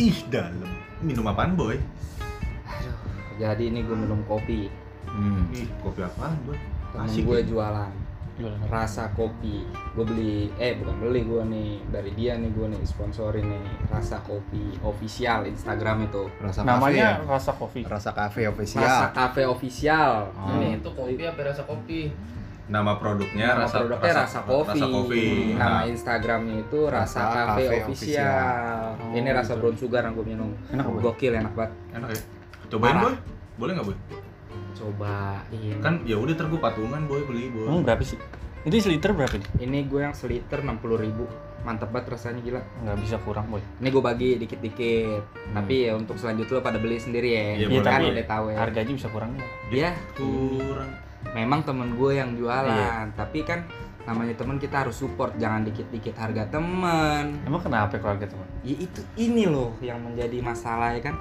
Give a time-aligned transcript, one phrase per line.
[0.00, 0.64] Ih, dalam.
[1.00, 1.76] Minum apaan, Boy?
[2.64, 2.96] Aduh,
[3.36, 4.72] jadi ini gue minum kopi.
[5.04, 5.44] Hmm.
[5.52, 6.56] Ih, kopi apaan, Boy?
[6.90, 7.46] Temen Asik gue ya.
[7.46, 7.92] jualan
[8.66, 9.68] rasa kopi.
[9.92, 14.16] Gue beli, eh bukan beli gue nih dari dia nih gue nih sponsorin nih rasa
[14.24, 16.24] kopi official Instagram itu.
[16.40, 17.80] Rasa Namanya kafe rasa kopi.
[17.84, 17.88] ya?
[17.92, 18.88] Rasa kafe Rasa official.
[19.12, 20.12] cafe official.
[20.32, 20.56] Oh.
[20.56, 22.08] Ini itu kopi apa rasa kopi?
[22.70, 24.70] Nama produknya Nama rasa produknya rasa, kopi.
[24.70, 25.24] Rasa kopi.
[25.52, 27.90] Nama Nah, Instagramnya itu Rasa, Rasa Cafe, Cafe Official.
[27.90, 28.84] Official.
[29.12, 29.60] Ini Oh, rasa gitu.
[29.60, 30.50] brown sugar yang gue minum.
[30.68, 31.00] Enak, Boy?
[31.02, 31.72] Gokil enak banget.
[31.92, 32.20] enak ya.
[32.68, 32.94] Cobain.
[32.96, 33.14] Boy.
[33.56, 33.96] Boleh nggak, Boy?
[34.72, 35.76] Cobain.
[35.80, 37.66] Kan ya udah ntar gua patungan, Boy, beli, Boy.
[37.66, 38.16] Emang berapa sih?
[38.60, 39.48] Ini seliter berapa nih?
[39.58, 41.24] ini gue yang seliter 60.000 ribu
[41.60, 43.60] mantep banget rasanya gila Nggak bisa kurang boy.
[43.74, 45.24] ini gue bagi dikit-dikit
[45.56, 48.44] tapi ya untuk selanjutnya lo pada beli sendiri ya Iya, Iya boleh, kan udah tahu
[48.46, 49.48] ya harganya bisa kurang nggak?
[49.70, 50.90] ya Kurang.
[51.30, 53.12] Memang temen gue yang jualan Iya.
[53.14, 53.62] tapi kan
[54.00, 58.46] namanya temen kita harus support jangan dikit-dikit harga temen Emang kenapa keluarga teman?
[58.60, 61.14] ya itu ini loh yang menjadi masalah ya kan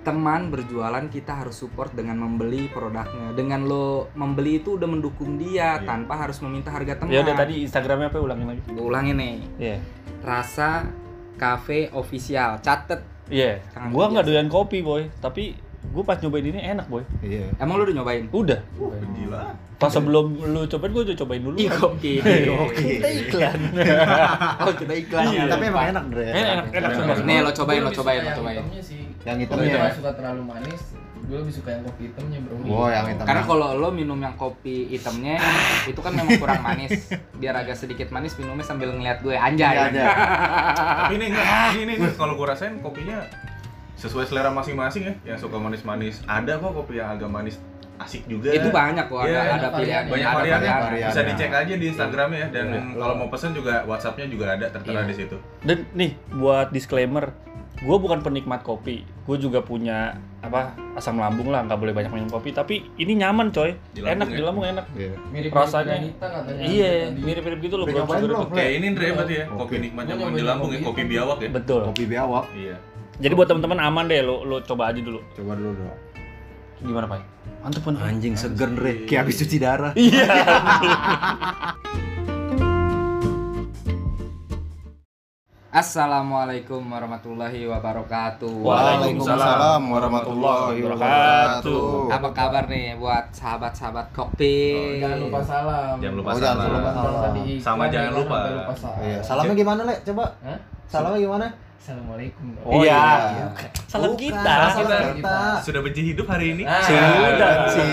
[0.00, 5.76] teman berjualan kita harus support dengan membeli produknya dengan lo membeli itu udah mendukung dia
[5.76, 5.84] Iya.
[5.84, 8.62] tanpa harus meminta harga teman Ya udah tadi Instagramnya apa ulangin lagi?
[8.64, 9.76] gue ulangin nih Iya.
[10.20, 10.88] rasa
[11.34, 13.62] cafe official catet Iya.
[13.70, 15.54] Jangan Gua nggak doyan kopi boy, tapi
[15.90, 17.02] gua pas nyobain ini enak boy.
[17.20, 17.50] Iya.
[17.56, 18.60] emang lu udah nyobain Udah.
[19.10, 19.42] Gila.
[19.74, 21.56] Pas sebelum lu cobain gua udah cobain dulu.
[21.56, 22.12] Iya oke.
[22.62, 22.84] Oke.
[22.94, 23.58] Kita iklan.
[24.60, 25.44] Oh kita iklan Iya, ya.
[25.48, 26.26] tapi emang enak, Dre.
[26.26, 27.18] Enak, enak, enak, Enak.
[27.24, 28.56] Nih lo cobain, Gue lo cobain, lo yang cobain.
[28.58, 29.00] hitamnya sih.
[29.20, 29.76] Yang Gue hitamnya.
[29.78, 30.82] nggak suka terlalu manis.
[31.20, 32.54] Gue lebih suka yang kopi hitamnya bro.
[32.66, 33.22] Oh, yang hitam.
[33.22, 35.38] Karena kalau lo minum yang kopi hitamnya
[35.86, 36.90] itu kan memang kurang manis.
[37.34, 39.70] Biar agak sedikit manis minumnya sambil ngeliat gue anjay.
[39.70, 40.04] Iya, ada.
[41.00, 43.22] Tapi ini enggak, ini ini, ini kalau gua rasain kopinya
[44.00, 45.14] sesuai selera masing-masing ya.
[45.26, 47.60] Yang suka manis-manis, ada kok kopi yang agak manis
[47.98, 48.48] asik juga.
[48.48, 50.02] Itu banyak kok ada Iya, ada banyak pilihan.
[50.08, 50.72] banyak ada variannya.
[50.80, 51.08] varian.
[51.12, 52.80] Bisa dicek aja di Instagramnya ya dan Iya.
[52.96, 55.06] kalau mau pesen juga WhatsAppnya juga ada tertera Iya.
[55.06, 55.36] di situ.
[55.60, 57.28] Dan nih buat disclaimer,
[57.76, 59.04] gue bukan penikmat kopi.
[59.22, 62.50] Gue juga punya apa asam lambung lah, nggak boleh banyak minum kopi.
[62.50, 64.36] Tapi ini nyaman coy, Di enak ya?
[64.40, 64.84] di lambung enak.
[64.96, 65.12] Iya.
[65.28, 65.94] Mirip Rasanya.
[66.16, 66.62] Katanya.
[66.64, 67.20] Iya, Tadi.
[67.20, 67.84] mirip-mirip gitu loh.
[67.84, 68.48] Belum?
[68.48, 71.48] Kayak ini Andre berarti ya, kopi nikmatnya bukan di lambung ya, kopi biawak ya.
[71.52, 71.80] Betul.
[71.84, 72.48] Kopi biawak.
[72.56, 72.76] Iya.
[73.20, 75.20] Jadi buat teman-teman aman deh lo lo coba aja dulu.
[75.36, 75.92] Coba dulu dong.
[76.80, 77.20] Gimana pak?
[77.60, 77.94] Mantep kan?
[78.00, 79.04] Anjing seger, Dre.
[79.04, 79.92] Kayak habis cuci darah.
[79.92, 80.24] Iya.
[85.70, 88.50] Assalamualaikum warahmatullahi wabarakatuh.
[88.58, 92.10] Waalaikumsalam warahmatullahi wabarakatuh.
[92.10, 94.74] Apa kabar nih buat sahabat-sahabat kopi?
[94.74, 95.94] Oh, jangan lupa salam.
[96.02, 96.74] Jangan lupa Oh, jangan salam.
[96.74, 97.32] lupa salam.
[97.62, 98.34] Sama jangan lupa.
[98.34, 98.98] sampai lupa salam.
[99.06, 99.18] Iya.
[99.22, 99.94] Salamnya gimana, Le?
[100.02, 100.24] Coba.
[100.42, 100.58] Hah?
[100.90, 101.46] Salamnya gimana?
[101.80, 102.60] Assalamualaikum.
[102.60, 103.00] Oh iya.
[103.32, 103.46] iya.
[103.88, 104.54] Salam Bukan, kita.
[104.68, 104.98] Salam Kita.
[105.16, 105.36] kita.
[105.64, 106.62] Sudah benci hidup hari ini?
[106.62, 107.08] Ah, Sudah.
[107.64, 107.88] Benci.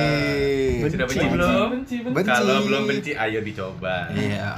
[0.92, 1.32] Sudah benci Benci.
[1.32, 1.68] belum?
[1.72, 2.16] Benci, benci.
[2.20, 2.28] Benci.
[2.28, 3.96] Kalau belum benci, ayo dicoba.
[4.12, 4.52] Iya.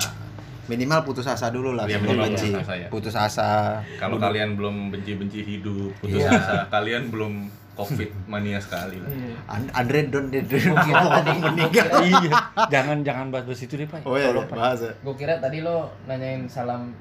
[0.65, 2.47] Minimal putus asa dulu lah Iya, sebelum minimal benci.
[2.49, 2.87] putus asa ya.
[2.89, 3.49] Putus asa.
[3.97, 6.29] Kalau kalian belum benci-benci hidup, putus Iya.
[6.31, 7.33] asa, kalian belum
[7.73, 9.07] covid mania sekali lah.
[9.07, 9.35] Iya.
[9.47, 10.73] And- Andre don kira
[11.07, 11.87] tadi meninggal.
[12.09, 12.33] iya.
[12.67, 14.01] Jangan jangan bahas-bahas itu deh pak.
[14.03, 14.93] Oh iya, Tolong, iya, bahas ya.
[14.99, 16.97] Gue kira tadi lo nanyain salam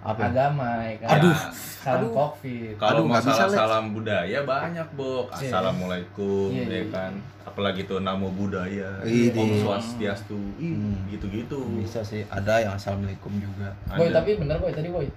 [0.00, 0.26] Apa?
[0.26, 1.08] agama ya kan.
[1.20, 1.36] Aduh.
[1.80, 2.12] Salam Aduh.
[2.12, 2.72] covid.
[2.76, 3.56] Kalau bisa, masalah Le.
[3.56, 5.26] salam budaya banyak, Bok.
[5.30, 5.48] Iya.
[5.48, 6.84] Assalamualaikum, Iya, ya iya.
[6.88, 7.12] kan.
[7.42, 9.32] Apalagi tuh namo budaya, Ide.
[9.34, 11.08] Om Swastiastu, Hmm.
[11.08, 11.60] gitu-gitu.
[11.78, 12.24] Bisa sih.
[12.26, 13.72] Ada yang assalamualaikum juga.
[13.90, 14.20] Boy Ada.
[14.20, 15.08] tapi bener boy tadi boy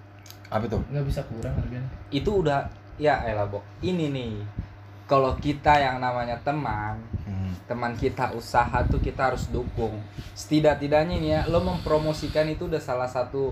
[0.47, 0.79] Apa tuh?
[0.85, 1.87] nggak bisa kurang harganya.
[2.09, 3.63] Itu udah ya elah Bok.
[3.79, 4.33] Ini nih.
[5.03, 7.51] Kalau kita yang namanya teman, Hmm.
[7.65, 9.99] teman kita usaha tuh kita harus dukung
[10.33, 13.51] setidak-tidaknya nih ya lo mempromosikan itu udah salah satu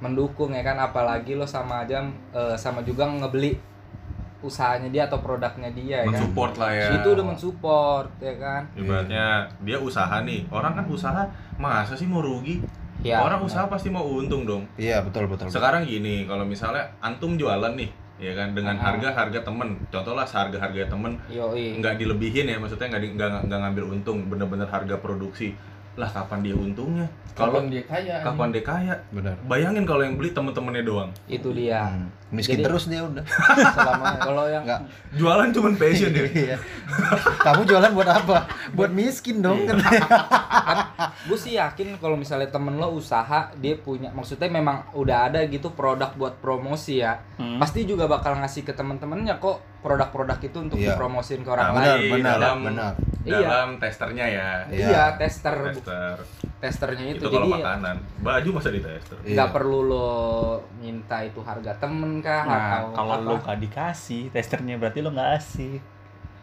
[0.00, 2.00] mendukung ya kan apalagi lo sama aja
[2.32, 3.56] eh, sama juga ngebeli
[4.40, 6.88] usahanya dia atau produknya dia ya kan mensupport lah ya.
[6.96, 9.24] itu udah mensupport ya kan Ibaratnya
[9.60, 10.48] dia usaha nih.
[10.48, 11.28] Orang kan usaha
[11.60, 12.64] masa sih mau rugi?
[13.04, 14.64] ya Orang usaha pasti mau untung dong.
[14.76, 15.48] Iya, betul betul.
[15.48, 17.88] Sekarang gini, kalau misalnya antum jualan nih,
[18.20, 18.92] ya kan dengan Ah.
[18.92, 23.84] harga harga temen, contohlah harga harga temen yoi nggak dilebihin ya, maksudnya nggak nggak ngambil
[23.92, 25.56] untung, bener-bener harga produksi.
[26.00, 27.04] Lah kapan dia untungnya?
[27.30, 28.16] Kalau Kapan dia kaya?
[28.20, 28.94] kapan dia kaya?
[29.10, 29.36] Benar.
[29.44, 31.10] Bayangin kalau yang beli temen-temennya doang.
[31.26, 32.08] itu dia Hmm.
[32.30, 33.24] Miskin Jadi- terus dia udah.
[33.76, 34.80] Selama kalau yang enggak.
[35.12, 36.24] Jualan cuman passion ya.
[36.24, 36.56] Iya.
[37.40, 38.36] Kamu jualan buat apa?
[38.72, 39.60] Buat miskin dong.
[39.60, 39.74] Iya.
[41.22, 45.70] gue sih yakin kalau misalnya temen lo usaha dia punya maksudnya memang udah ada gitu
[45.70, 47.56] produk buat promosi ya Hmm.
[47.56, 50.92] pasti juga bakal ngasih ke temen-temennya kok produk-produk itu untuk Iya.
[50.92, 52.92] dipromosin ke orang Nah, lain benar, dalam, benar.
[53.20, 53.40] Iya.
[53.40, 54.50] dalam testernya ya.
[54.66, 54.86] Iya.
[54.86, 56.16] iya tester Tester.
[56.58, 57.96] testernya itu, Itu, kalau jadi makanan.
[58.20, 59.16] Baju masa di tester.
[59.18, 59.44] nggak Iya.
[59.50, 60.10] perlu lo
[60.76, 63.24] minta itu harga temen kah Nah, atau kalau apa.
[63.26, 65.80] lo gak dikasih testernya berarti lo nggak asik.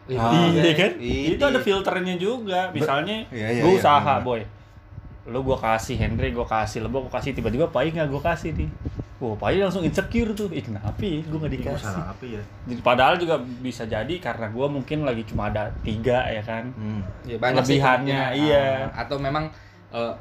[0.08, 0.92] Iya, Ah, iya kan?
[0.96, 1.36] Ini.
[1.36, 2.72] Itu ada filternya juga.
[2.72, 4.24] Misalnya Iya, iya, gue iya, usaha benar.
[4.24, 4.42] boy.
[5.28, 8.70] Lo gue kasih Henry, gue kasih Lebo, gue kasih tiba-tiba pahit nggak gue kasih nih.
[9.18, 10.46] Wah, Pai langsung insecure tuh.
[10.50, 11.26] Ih, kenapa ya?
[11.26, 11.84] Gue gak Gue dikasih.
[11.84, 12.42] salah apa ya?
[12.66, 16.70] Jadi, Padahal juga bisa jadi karena gue mungkin lagi cuma ada tiga ya kan.
[16.72, 17.02] Hmm.
[17.26, 18.46] Ya, banyak sih Lebihannya, kemungkinan.
[18.46, 18.66] iya.
[18.88, 19.50] Ah, Atau memang
[19.90, 20.14] eh,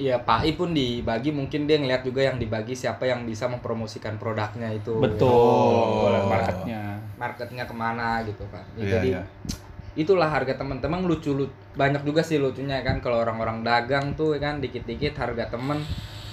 [0.00, 4.16] ya Pak I pun dibagi mungkin dia ngeliat juga yang dibagi siapa yang bisa mempromosikan
[4.16, 4.98] produknya itu.
[4.98, 5.30] Betul.
[5.30, 6.26] Oh.
[6.26, 6.98] Marketnya.
[7.14, 8.66] Marketnya ke mana gitu kan.
[8.74, 9.22] Ya, Iya, jadi iya.
[9.92, 14.40] itulah harga teman-teman lucu lu banyak juga sih lucunya kan kalau orang-orang dagang tuh ya
[14.40, 15.82] kan dikit-dikit harga temen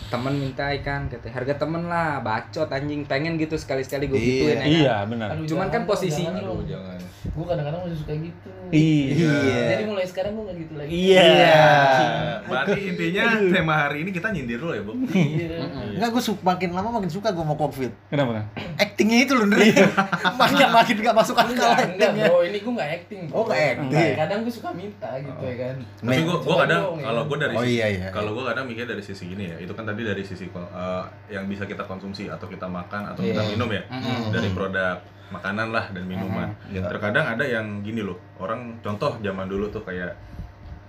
[0.07, 4.25] temen minta ikan kata harga temen lah bacot anjing pengen gitu sekali-sekali gue Iya.
[4.25, 4.68] gituin ya kan.
[4.68, 5.27] Iya, benar.
[5.30, 6.63] Cuman jangan kan posisinya- jangan dong.
[6.65, 6.98] jangan.
[7.27, 8.50] Gue kadang-kadang masih suka gitu.
[8.68, 9.36] Iya.
[9.69, 10.89] Jadi mulai sekarang gue gak gitu lagi.
[10.89, 11.27] Iya.
[11.38, 14.94] Nah, berarti intinya tema hari ini kita nyindir dulu ya, Bu.
[15.07, 15.59] Iya.
[15.94, 17.92] Enggak, gue makin lama makin suka gue mau covid.
[18.07, 18.48] Kenapa?
[18.75, 19.71] Actingnya itu loh, Ndre.
[20.42, 22.25] makin makin gak masuk akal Enggak, enggak actingnya.
[22.27, 23.36] bro, ini gue gak acting bro.
[23.36, 24.12] Oh, nggak acting.
[24.15, 27.04] Kadang gue suka minta gitu ya kan Tapi gue gue kadang ya.
[27.04, 28.07] kalau gue dari Oh, iya, iya.
[28.09, 31.45] kalau gue kadang mikir dari sisi gini ya, itu kan tadi dari sisi eh, yang
[31.45, 33.49] bisa kita konsumsi atau kita makan atau kita Iya.
[33.53, 34.29] minum ya, Mm-mm.
[34.29, 34.97] dari produk
[35.27, 36.49] makanan lah dan minuman.
[36.67, 36.88] Iya.
[36.88, 40.15] Terkadang ada yang gini loh, orang contoh zaman dulu tuh kayak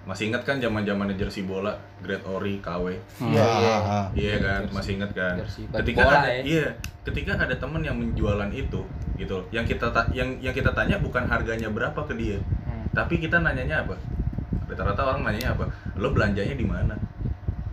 [0.03, 2.97] masih ingat kan zaman zamannya jersey bola, Great Ori, KW.
[3.21, 3.75] Iya, iya.
[3.79, 5.37] Ah, Iya kan, masih ingat kan.
[5.37, 6.41] Jersey Ketika bola ada ya.
[6.43, 6.67] iya,
[7.03, 8.81] ketika ada temen yang menjualan itu
[9.15, 9.37] gitu.
[9.51, 12.89] Yang kita ta- yang yang kita tanya bukan harganya berapa ke dia, Hmm.
[12.91, 14.01] tapi kita nanyanya apa?
[14.65, 15.65] Rata-rata orang nanyanya apa?
[15.95, 16.95] Lo belanjanya di mana?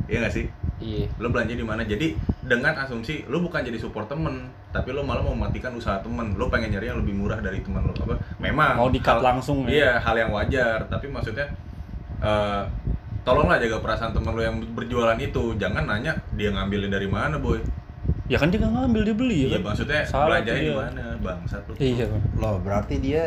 [0.06, 0.46] Iya gak sih?
[0.84, 1.82] Iya Lo belanja di mana?
[1.88, 4.36] Jadi dengan asumsi lo bukan jadi support temen,
[4.76, 6.36] tapi lo malah mematikan usaha temen.
[6.40, 8.20] Lo pengen nyari yang lebih murah dari temen lo apa?
[8.44, 9.72] Memang Mau di-cut hal- langsung ya?
[9.72, 10.80] Iya, hal yang wajar.
[10.92, 11.46] Tapi maksudnya
[12.24, 12.62] eh
[13.26, 15.40] tolonglah jaga perasaan temen lo yang berjualan itu.
[15.62, 17.60] Jangan nanya dia ngambilin dari mana, boy.
[18.26, 19.62] Ya kan dia nggak ngambil dia beli ya Iya, kan?
[19.70, 21.62] maksudnya Salah belanjanya di mana, bangsat.
[21.78, 22.04] Iya.
[22.12, 22.24] Bang.
[22.42, 23.22] Loh, berarti dia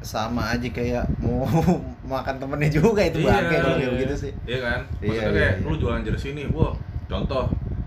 [0.00, 1.44] sama aja kayak mau
[2.12, 3.90] makan temennya juga itu Iya, bangke kalau kayak iya.
[3.92, 4.32] begitu sih.
[4.42, 4.80] Iya kan?
[4.96, 5.66] Iya, Maksudnya iya, kayak iya.
[5.66, 6.72] lu jualan jersey nih, wah,
[7.06, 7.44] contoh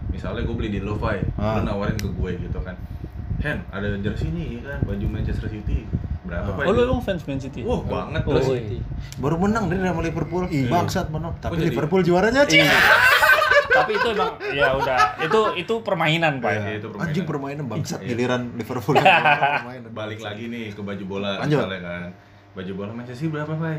[0.07, 1.57] misalnya gue beli di Lovai, Ah.
[1.57, 2.77] lu nawarin ke gue gitu kan.
[3.39, 5.83] Hen, ada jersey nih kan, baju Manchester City.
[6.23, 6.55] Berapa Ah.
[6.55, 6.63] Pak?
[6.63, 7.59] Oh lu emang fans Man City?
[7.61, 8.47] Wah, banget Oh, terus.
[8.55, 8.79] iya.
[9.17, 10.43] Baru menang dari sama Liverpool.
[10.47, 10.69] Iya.
[10.69, 11.33] Bangsat menang.
[11.37, 12.63] Tapi jadi- Liverpool juaranya Cing.
[13.73, 16.51] Tapi itu emang ya udah itu itu permainan pak.
[16.53, 17.09] Iya, itu permainan.
[17.09, 18.07] Anjing permainan bangsat Iya.
[18.07, 19.89] giliran Liverpool permainan.
[19.91, 21.59] Balik lagi nih ke baju bola Lanjut.
[21.59, 22.09] misalnya kan.
[22.53, 23.77] Baju bola Manchester City berapa, Pak?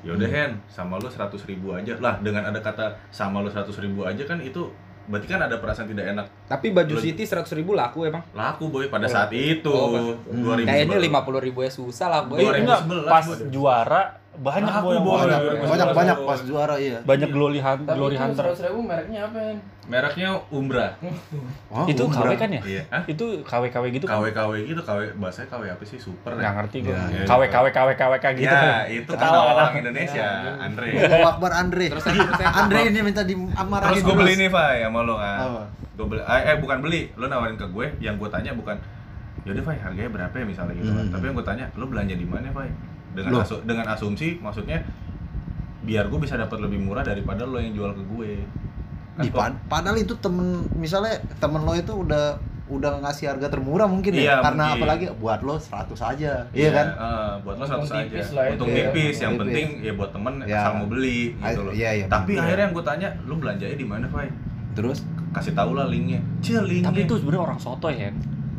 [0.00, 0.36] Yaudah Hmm.
[0.38, 1.92] Hen, sama lu 100 ribu aja.
[1.98, 4.68] Lah, dengan ada kata sama lu 100 ribu aja kan itu
[5.02, 6.26] berarti kan ada perasaan tidak enak.
[6.46, 9.66] tapi baju Lu- City seratus ribu laku emang Laku boy pada Oh, saat itu.
[9.66, 10.06] oh, pas.
[10.30, 10.68] 2011.
[10.68, 13.50] kayaknya lima puluh ribu ya susah lah boy Enggak, sebelas, pas Boy.
[13.50, 15.18] juara banyak boy yang Boy.
[15.18, 15.36] juara.
[15.42, 16.98] Banyak banyak, banyak pas juara iya.
[17.02, 18.46] banyak glory hunt, Tapi glory hunter.
[18.46, 19.54] seratus ribu mereknya apa ya?
[19.90, 20.94] Mereknya Umbra.
[21.66, 22.30] Oh, itu umrah.
[22.30, 22.62] KW kan ya?
[22.62, 22.82] Iya.
[22.94, 23.02] Hah?
[23.10, 24.22] Itu KW KW gitu kan?
[24.22, 25.98] KW-KW gitu, KW bahasanya KW apa sih?
[25.98, 26.94] Super Nggak ngerti gue.
[26.94, 28.54] Ya, KW KW KW KW KW gitu.
[28.54, 29.72] Ya, itu kan orang.
[29.82, 30.28] Indonesia,
[30.62, 30.86] Andre.
[31.26, 31.86] Akbar Andre.
[31.90, 32.06] terus
[32.38, 35.38] Andre ini minta dimarahin Terus gue beli nih, Fai, sama lo kan.
[35.42, 35.62] Apa?
[35.98, 38.78] Gue beli, eh, eh, bukan beli, lo nawarin ke gue, yang gue tanya bukan,
[39.42, 41.06] yaudah Fai, harganya berapa ya misalnya gitu kan.
[41.10, 41.14] Hmm.
[41.18, 42.70] Tapi yang gue tanya, lo belanja di mana Fai?
[43.20, 43.42] Dengan, Loh.
[43.42, 44.80] asu- dengan asumsi, maksudnya
[45.80, 48.32] biar gue bisa dapat lebih murah daripada lo yang jual ke gue.
[49.12, 52.36] Kan Di pad- padahal itu temen misalnya temen lo itu udah
[52.68, 54.78] udah ngasih harga termurah mungkin ya Iya, karena mungkin.
[54.78, 58.06] apalagi buat lo 100 aja iya kan eh, buat lo satu Untung saja.
[58.06, 58.76] tipis lah itu Untung ya.
[58.86, 59.42] tipis, yang Tipis.
[59.42, 60.58] penting ya buat temen Ya.
[60.60, 61.72] asal mau beli gitu loh.
[61.72, 62.46] iya, iya, Tapi bener.
[62.46, 64.30] akhirnya yang gue tanya, lu belanjanya di mana, Fai?
[64.72, 66.18] terus Kasih tau lah linknya.
[66.40, 66.90] Cil linknya.
[66.90, 68.10] Tapi itu sebenarnya orang sotoy ya.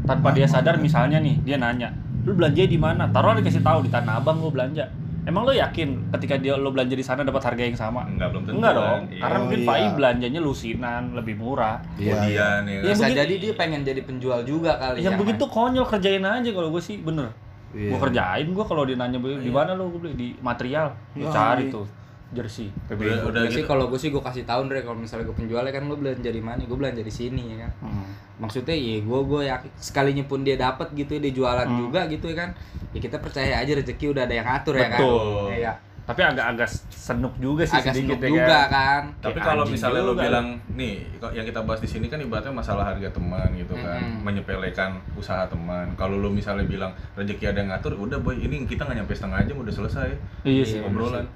[0.02, 1.92] Tanpa dia sadar misalnya nih, dia nanya,
[2.22, 4.86] "Lu belanja di mana?" Taruh dikasih tahu di Tanah Abang gua belanja.
[5.22, 8.02] Emang lo yakin ketika dia lo belanja di sana dapat harga yang sama?
[8.04, 8.58] Enggak belum tentu.
[8.58, 8.82] Enggak kan?
[8.82, 9.02] dong.
[9.08, 9.22] Iya.
[9.22, 9.68] Karena Oh, mungkin iya.
[9.70, 11.78] Fai belanjanya lusinan, lebih murah.
[11.94, 12.18] iya iya.
[12.18, 12.50] Kemudian ya.
[12.50, 12.90] Iya, kan?
[12.90, 16.50] bisa mungkin- jadi dia pengen jadi penjual juga kali yang ya, begitu konyol kerjain aja
[16.50, 17.30] kalau gue sih bener.
[17.72, 17.88] Iya.
[17.88, 20.90] Gue kerjain gue kalau dia nanya "Beli di mana lo gue beli di material.
[21.14, 21.72] Gue Ya, cari iya.
[21.72, 21.86] tuh
[22.32, 22.72] jersey.
[22.88, 23.64] Udah, udah gitu.
[23.66, 26.40] kalau gue sih gue kasih tahu Andre kalau misalnya gue penjualnya kan lo belanja di
[26.40, 28.08] mana gue belanja di sini ya kan Hmm.
[28.40, 31.80] maksudnya ya gue gue yakin sekalinya pun dia dapat gitu ya dia jualan Hmm.
[31.82, 32.50] juga gitu ya kan
[32.90, 35.48] ya kita percaya aja rezeki udah ada yang ngatur ya kan Betul.
[35.54, 35.74] Iya.
[36.02, 38.68] Tapi agak-agak senuk juga sih agak sedikit senuk ya juga kan.
[38.68, 40.94] kan Tapi Kayak kalau misalnya lo bilang nih
[41.30, 44.20] yang kita bahas di sini kan ibaratnya masalah harga teman gitu kan, Mm-mm.
[44.22, 45.94] menyepelekan usaha teman.
[45.94, 49.40] Kalau lo misalnya bilang rezeki ada yang ngatur, udah boy ini kita nggak nyampe setengah
[49.46, 50.10] jam udah selesai
[50.42, 50.80] Iya sih.
[50.82, 51.28] obrolan.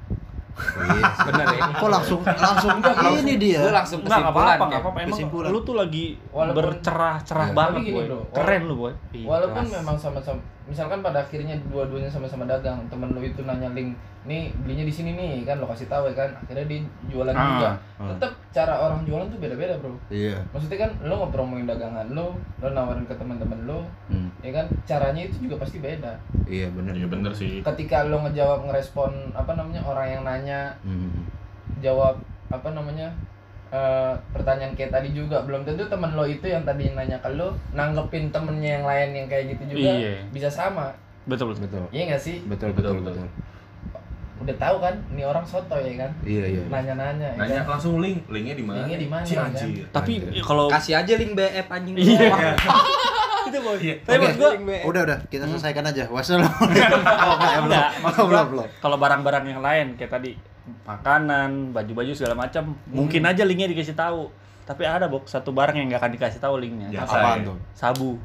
[0.55, 1.03] Iya.
[1.25, 2.71] bener ya kok langsung langsung
[3.17, 4.99] ini dia gue langsung Enggak, nggak kesimpulan apa-apa, kayak, nggak apa-apa.
[5.01, 5.49] Emang kesimpulan.
[5.51, 7.53] lu tuh lagi Walaupun- bercerah-cerah Iya.
[7.53, 8.05] banget, boy.
[8.31, 8.93] Keren lu, boy.
[9.21, 9.75] Walaupun Ikhlas.
[9.75, 13.93] memang sama-sama misalkan pada akhirnya dua-duanya sama-sama dagang, temen lu itu nanya link,
[14.23, 17.45] nih belinya di sini nih kan lo kasih tahu ya kan, akhirnya dia jualan Ah,
[17.47, 17.69] juga.
[17.95, 18.09] ah.
[18.11, 19.93] Tetap cara orang jualan tuh beda-beda, Bro.
[20.07, 24.33] iya Maksudnya kan lo ngepromoin dagangan lo, lo nawarin ke teman-teman lo, Hmm.
[24.39, 26.17] ya kan caranya itu juga pasti beda.
[26.45, 27.61] iya benar Iya bener sih.
[27.61, 31.29] Ketika lo ngejawab ngerespon apa namanya orang yang nanya, Hmm.
[31.77, 32.17] jawab
[32.47, 33.09] apa namanya
[33.67, 37.53] eh, pertanyaan kayak tadi juga belum tentu temen lo itu yang tadi nanya ke lo
[37.71, 40.13] nanggepin temennya yang lain yang kayak gitu juga Iya.
[40.29, 40.93] bisa sama.
[41.23, 41.51] Betul.
[41.51, 41.65] Betul.
[41.65, 42.37] Betul iya nggak sih?
[42.41, 43.25] Betul Betul, betul betul.
[43.25, 43.29] betul.
[44.37, 44.93] Udah tahu kan?
[45.09, 46.11] Ini orang soto ya kan?
[46.21, 46.61] Iya iya.
[46.67, 47.71] Nanya-nanya ya Nanya kan?
[47.71, 48.77] langsung link, linknya di mana?
[48.79, 49.47] Linknya di mana, Si kan?
[49.49, 49.87] anjir.
[49.89, 51.95] tapi kalau Kasih aja link BF anjing.
[51.95, 52.51] Iya.
[53.47, 53.77] itu boy.
[53.77, 53.95] Iya.
[54.01, 54.51] tapi maksud gua
[54.85, 55.17] udah udah.
[55.25, 56.03] Kita selesaikan aja.
[56.07, 57.01] Wassalamualaikum.
[57.01, 57.61] Oh enggak ya
[58.03, 58.67] Oh, belum belum.
[58.79, 60.31] kalau barang-barang yang lain kayak tadi
[60.83, 64.29] makanan, baju-baju segala macam, mungkin aja linknya dikasih tahu.
[64.63, 66.89] Tapi ada bok satu barang yang nggak akan dikasih tahu linknya.
[66.89, 67.01] Ya.
[67.03, 67.37] Apa?
[67.39, 68.17] tuh Sabu.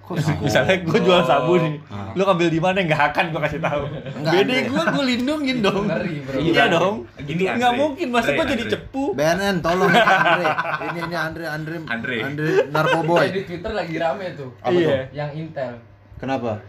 [0.00, 0.44] kok sabu?
[0.44, 2.12] Misalnya gue jual sabu nih, Ah.
[2.12, 3.88] lu ambil di mana nggak akan gue kasih tahu.
[4.20, 4.68] Andre.
[4.68, 5.88] gue gue lindungin dong.
[5.88, 6.36] Ngeri, bro.
[6.38, 6.96] Iya dong.
[7.18, 9.16] Gini, Nggak mungkin masa gue jadi cepu.
[9.16, 10.44] BNN tolong Andre
[10.84, 12.16] ini ini Andre Andre Andre.
[12.20, 14.84] Andre narkoboy di Twitter lagi rame tuh Apa Iya.
[14.84, 15.00] tuh?
[15.14, 15.72] yang Intel
[16.14, 16.60] kenapa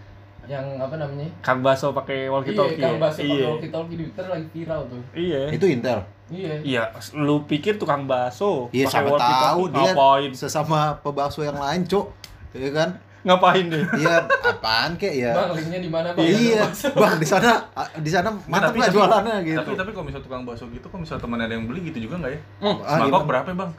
[0.47, 2.77] yang apa namanya Kang Baso pakai walkie talkie.
[2.77, 3.45] iya kan bahasa Iya.
[3.49, 5.41] walkie talkie di Twitter lagi viral tuh Iya.
[5.49, 6.83] itu Intel iya Iya,
[7.15, 10.31] lu pikir tukang bakso iya pakai siapa walkie-talkie, tahu dia ngapain?
[10.33, 12.05] sesama pebakso yang lain cuk
[12.51, 12.89] iya kan
[13.21, 13.81] Ngapain deh?
[13.95, 16.61] iya apaan kek ya bang linknya di mana bang iya
[16.91, 17.57] bang di sana
[17.95, 20.85] di sana mantap tapi- nggak tapi- jualannya gitu Tapi tapi kalau misal tukang bakso gitu,
[20.85, 22.39] kok misal temen ada yang beli gitu juga nggak ya?
[22.61, 23.25] Ah, Semangkok gimana?
[23.27, 23.71] berapa bang?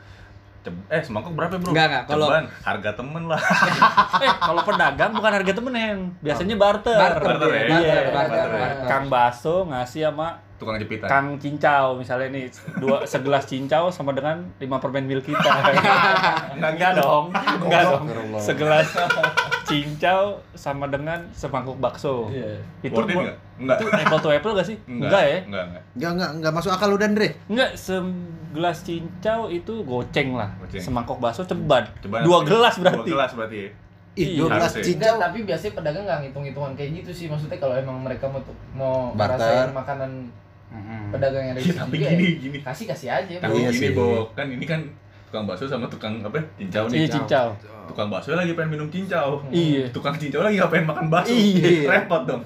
[0.66, 1.70] Ceb- eh semangkok berapa bro?
[1.70, 3.38] Nggak, nggak, kalau- harga temen lah.
[4.26, 6.98] eh, kalau pedagang bukan harga temenan, biasanya barter.
[6.98, 7.62] Barter, Barter ya?
[7.62, 7.70] Iya.
[7.70, 8.86] barter, barter, Barter barter.
[8.90, 11.04] Kang Baso ngasih sama Tukang jepitan.
[11.06, 12.48] Kang Cincau misalnya nih
[12.80, 15.36] dua segelas cincau sama dengan lima permen mil kita.
[16.56, 17.28] Enggak dong,
[17.60, 18.08] enggak dong.
[18.40, 18.88] Segelas
[19.66, 20.20] cincau
[20.52, 22.26] sama dengan semangkuk bakso.
[22.28, 23.36] iya Itu Worth it mo- nggak?
[23.56, 23.76] Enggak.
[23.78, 24.76] itu apple to apple gak sih?
[24.84, 25.38] Enggak, ya?
[25.42, 25.82] Enggak, enggak.
[25.92, 30.50] nggak nggak nggak masuk akal udah Andre Enggak, segelas cincau itu goceng lah.
[30.58, 30.82] Goceng.
[30.82, 31.84] Semangkok bakso ceban.
[31.98, 32.96] Coba Dua gelas berarti.
[33.02, 33.70] Dua gelas berarti ya.
[34.14, 34.80] ih Iya, 12 harusnya.
[34.82, 38.40] cincau Enggak, tapi biasanya pedagang nggak ngitung-hitungan kayak gitu sih maksudnya kalau emang mereka mau
[38.40, 39.36] tuh- mau Barter.
[39.36, 40.10] ngerasain makanan
[40.66, 41.02] Mm-mm.
[41.10, 42.58] pedagang yang ada di Iya, situ tapi juga gini, ya, gini.
[42.60, 43.88] kasih kasih aja Tapi Iya gini.
[43.92, 44.24] Bo.
[44.32, 44.80] Kan ini kan
[45.26, 46.40] tukang bakso sama tukang apa?
[46.56, 46.96] Cincau nih.
[46.98, 47.48] Iya, cincau.
[47.86, 49.42] Tukang bakso lagi pengen minum cincau.
[49.48, 49.88] Iya.
[49.90, 51.32] Tukang cincau lagi nggak pengen makan bakso.
[51.32, 51.86] Iya.
[51.86, 52.42] Repot dong.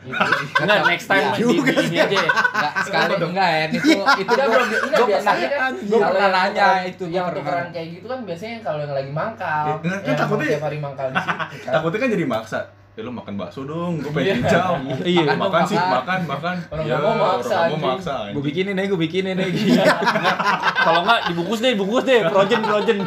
[0.00, 0.16] Gitu.
[0.64, 2.20] Enggak, next time Iya di, juga di ini aja.
[2.24, 6.68] Enggak, sekali enggak ya itu itu Enggak, bro, enggak biasanya kan gua kalau pernah nanya
[6.88, 10.56] itu, yang tukeran kayak gitu kan biasanya kalau yang lagi mangkal Ya, kan yang takutnya-
[10.56, 11.68] hari mangkal di situ.
[11.68, 12.60] Takutnya kan jadi maksa.
[12.90, 14.74] Ya lu makan bakso dong, gue pengen cincau.
[15.00, 15.22] Iya.
[15.30, 16.56] makan, Makan sih, makan, makan.
[16.68, 18.14] Orang Ya, mau maksa, orang mau maksa.
[18.28, 19.46] Gue bikinin deh, gue bikinin deh.
[20.76, 22.98] Kalau enggak dibungkus deh, bungkus deh, frozen frozen.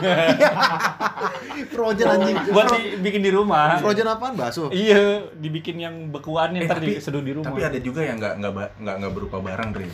[1.70, 2.38] Frozen anjing.
[2.50, 3.76] Buat dibikin di rumah.
[3.78, 4.34] Frozen apaan?
[4.34, 4.72] Bakso.
[4.72, 7.52] Iya, dibikin yang bekuannya Eh, ntar tapi- diseduh di rumah.
[7.52, 9.88] Tapi ada juga yang nggak nggak ba- nggak nggak berupa barang, Dre.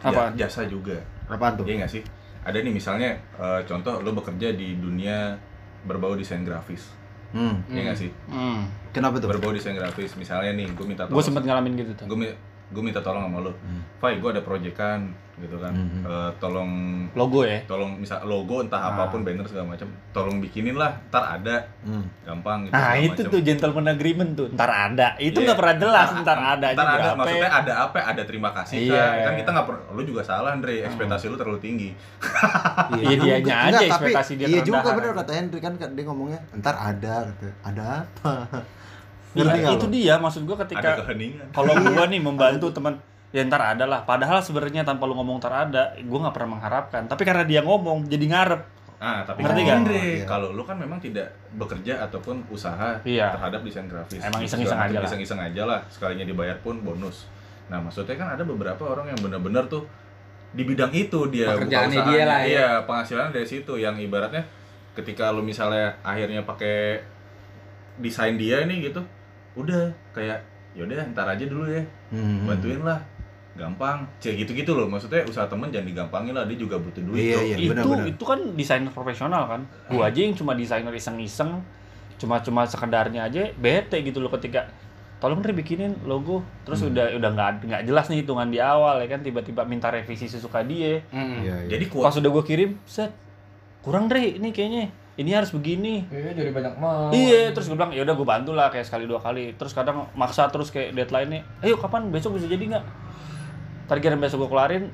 [0.00, 0.30] Apaan?
[0.34, 0.98] Ja- Jasa juga.
[1.26, 1.64] Apaan tuh?
[1.64, 2.02] Iya nggak sih?
[2.42, 5.38] Ada nih misalnya eh, contoh lo bekerja di dunia
[5.82, 6.90] berbau desain grafis.
[7.36, 7.56] Hmm.
[7.68, 8.10] Iya nggak sih?
[8.32, 8.64] Hmm.
[8.96, 9.28] Kenapa tuh?
[9.28, 10.16] Berbau desain grafis.
[10.16, 12.08] Misalnya nih, gue minta Gue sempet ngalamin gitu tuh.
[12.08, 12.32] gue
[12.66, 13.52] gue minta tolong sama lo.
[13.56, 13.82] Hmm.
[13.96, 15.06] Fai, gue ada proyekan
[15.36, 15.68] gitu kan.
[15.68, 16.00] Hmm.
[16.00, 16.70] Eh, tolong
[17.12, 17.60] Logo ya.
[17.62, 18.88] tolong misal logo entah Ah.
[18.90, 22.08] apa pun banner segala macam tolong bikinin lah ntar ada Hmm.
[22.22, 23.30] gampang gitu Nah, itu macam.
[23.30, 24.48] tuh gentleman agreement tuh.
[24.50, 25.12] Ntar ada.
[25.16, 25.46] Itu Iya.
[25.46, 27.16] nggak pernah jelas, ntar ada aja ntar ada berapa.
[27.20, 28.96] maksudnya ada apa ada terima kasih Iya.
[28.96, 31.90] kan kan kita nggak perlu lu juga salah Andre ekspektasi lu terlalu tinggi
[32.96, 33.36] Iya, dianya juga.
[33.36, 37.16] aja Enggak, ekspektasi tapi, dia Iya juga bener kata Henry kan dia ngomongnya ntar ada.
[37.62, 38.32] Ada apa?
[39.36, 40.88] Ngerti nggak itu dia maksud gua ada ketika
[41.52, 42.96] kalau gua nih membantu teman
[43.30, 44.00] ya ntar ada lah.
[44.08, 47.02] Padahal sebenarnya tanpa lu ngomong ntar ada gua nggak pernah mengharapkan.
[47.04, 48.62] Tapi karena dia ngomong jadi ngarep.
[48.96, 50.24] Ah tapi Ngerti kan Iya.
[50.24, 53.28] kalau lu kan memang tidak bekerja ataupun usaha Iya.
[53.36, 54.24] terhadap desain grafis.
[54.24, 55.04] Emang iseng-iseng aja lah.
[55.04, 55.80] iseng-iseng aja lah.
[55.92, 57.28] Sekalinya dibayar pun bonus.
[57.68, 59.84] Nah maksudnya kan ada beberapa orang yang benar-benar tuh
[60.56, 62.08] di bidang itu dia buka usahanya.
[62.08, 62.48] dia lah ya.
[62.48, 63.76] iya penghasilan dari situ.
[63.76, 64.40] Yang ibaratnya
[64.96, 67.04] ketika lu misalnya akhirnya pakai
[68.00, 69.04] desain dia ini gitu
[69.56, 69.82] udah
[70.12, 70.38] kayak
[70.72, 72.44] yaudah ntar aja dulu ya Hmm.
[72.44, 73.00] bantuin lah
[73.54, 77.32] gampang cek gitu gitu loh maksudnya usaha temen jangan digampangin lah dia juga butuh duit
[77.32, 77.56] Iya, iya.
[77.58, 78.04] itu benar-benar.
[78.06, 81.64] itu kan desainer profesional kan gua aja yang cuma desainer iseng-iseng
[82.16, 84.68] cuma cuma sekedarnya aja bete gitu loh ketika
[85.16, 86.92] tolong deh bikinin logo terus Hmm.
[86.92, 90.60] udah udah nggak nggak jelas nih hitungan di awal ya kan tiba-tiba minta revisi sesuka
[90.60, 91.16] dia Mm.
[91.16, 91.54] Iya, iya.
[91.72, 93.08] jadi pas kuat udah gua kirim set
[93.80, 97.08] kurang deh ini kayaknya ini harus begini Iya, jadi banyak mau.
[97.08, 99.56] Iya, terus gue bilang ya udah gue bantu lah kayak sekali dua kali.
[99.56, 102.84] Terus kadang maksa terus kayak deadline-nya, ayo kapan besok bisa jadi nggak?
[103.88, 104.84] Target besok gue kelarin,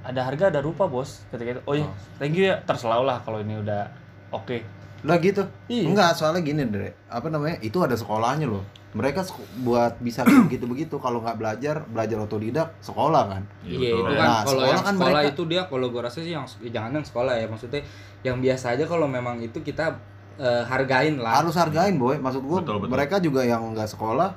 [0.00, 1.28] ada harga ada rupa bos.
[1.28, 2.64] Ketika itu, oh iya, thank you ya.
[2.64, 3.92] Terserah lah kalau ini udah
[4.32, 4.64] oke.
[5.04, 5.46] Lah gitu.
[5.70, 5.84] Iya.
[5.86, 6.96] Enggak, soalnya gini, Dre.
[7.06, 7.62] Apa namanya?
[7.62, 8.66] Itu ada sekolahnya loh.
[8.90, 9.20] Mereka
[9.60, 13.42] buat bisa kayak gitu-begitu kalau nggak belajar, belajar otodidak, sekolah kan.
[13.60, 14.00] Iya betul.
[14.00, 16.32] itu kan Nah, kalau sekolah yang kan sekolah mereka- itu dia kalau gua rasa sih
[16.32, 17.80] yang ya jangan yang sekolah ya maksudnya
[18.20, 19.86] yang biasa aja kalau memang itu kita
[20.36, 21.42] eh, hargain lah.
[21.42, 22.14] Harus hargain, boy.
[22.16, 22.90] Maksud gua, Betul, betul.
[22.90, 24.30] mereka juga yang nggak sekolah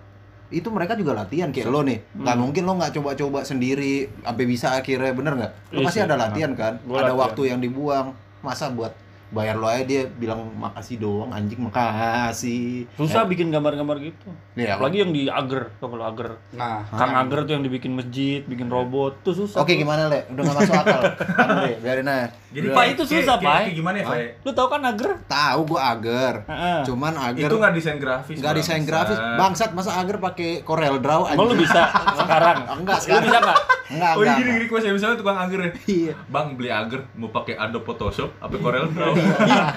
[0.49, 2.43] itu mereka juga latihan kayak lo nih nggak Hmm.
[2.43, 6.51] mungkin lo nggak coba-coba sendiri sampai bisa akhirnya bener nggak lo Iya pasti ada latihan
[6.53, 7.21] kan Gua ada latihan.
[7.23, 8.07] waktu yang dibuang
[8.41, 8.91] masa buat
[9.31, 14.27] bayar lo aja dia bilang makasih doang anjing makasih Susah bikin gambar-gambar gitu.
[14.53, 16.35] Iya, Apalagi yang di ager, tau kalau ager.
[16.51, 19.57] Nah, Kang Ager tuh yang dibikin masjid, bikin robot, tuh susah.
[19.57, 19.79] Oke tuh.
[19.79, 20.27] gimana le?
[20.27, 21.01] Udah gak masuk akal.
[21.41, 22.27] Andre, biarin aja.
[22.51, 23.71] Jadi Pak, itu susah, Pak.
[23.71, 24.17] gimana ya, Pak?
[24.43, 25.11] Lu tahu kan ager?
[25.23, 26.33] Tahu gua agar.
[26.43, 26.79] Heeh.
[26.83, 28.35] Cuman agar Itu nggak desain grafis.
[28.35, 29.15] nggak desain grafis.
[29.15, 31.87] Bangsat masa agar pakai Corel Draw Emang lu bisa
[32.19, 32.67] sekarang?
[32.75, 33.23] Enggak, Lu sekarang.
[33.23, 33.59] bisa enggak?
[33.87, 34.37] Enggak, Oh iya enggak.
[34.37, 35.71] gini gini request ya misalnya tukang agar ya.
[35.85, 36.13] Iya.
[36.27, 39.13] Bang beli agar mau pakai Adobe Photoshop apa Corel Draw.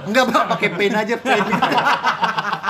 [0.05, 1.43] Enggak, Bang, pakai pen aja pen.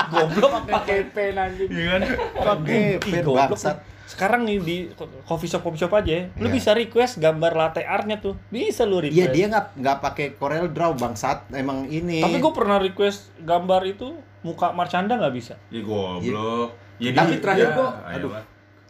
[0.07, 1.67] Goblok pakai pen anjing.
[1.67, 2.01] Iya kan?
[2.35, 3.51] Pakai pen goblok.
[3.51, 3.77] bangsat.
[4.05, 4.77] Sekarang nih di
[5.25, 6.53] coffee shop coffee shop aja, ya, lu Iya.
[6.53, 8.37] bisa request gambar latte art-nya tuh.
[8.47, 9.17] Bisa lu request.
[9.17, 11.49] Iya, dia nggak nggak pakai Corel Draw bangsat.
[11.51, 12.21] Emang ini.
[12.21, 15.57] Tapi gue pernah request gambar itu muka Marcanda nggak bisa.
[15.67, 16.77] Ya goblok.
[16.95, 18.31] Ya, Tapi terakhir ya, gua- aduh.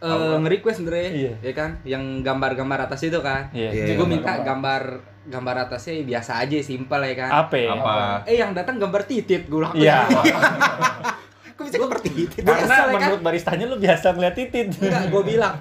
[0.05, 1.33] Eh nge-request Andre, Iya.
[1.41, 1.69] ya kan?
[1.81, 3.49] Yang gambar-gambar atas itu kan.
[3.51, 3.69] Iya.
[3.73, 3.95] Iya.
[3.97, 4.81] Gue minta gambar
[5.25, 7.29] gambar atasnya biasa aja, simpel ya kan.
[7.33, 7.55] Apa?
[7.57, 7.73] ya?
[7.73, 7.93] Apa?
[8.29, 9.73] Eh yang datang gambar titit gue bilang.
[9.73, 10.05] Iya.
[11.55, 12.35] Kok bisa itu?
[12.43, 12.99] Gua Karena kesel, ya kan?
[13.01, 14.67] menurut baristanya lu biasa ngeliat titit.
[14.75, 15.55] Enggak, gue bilang,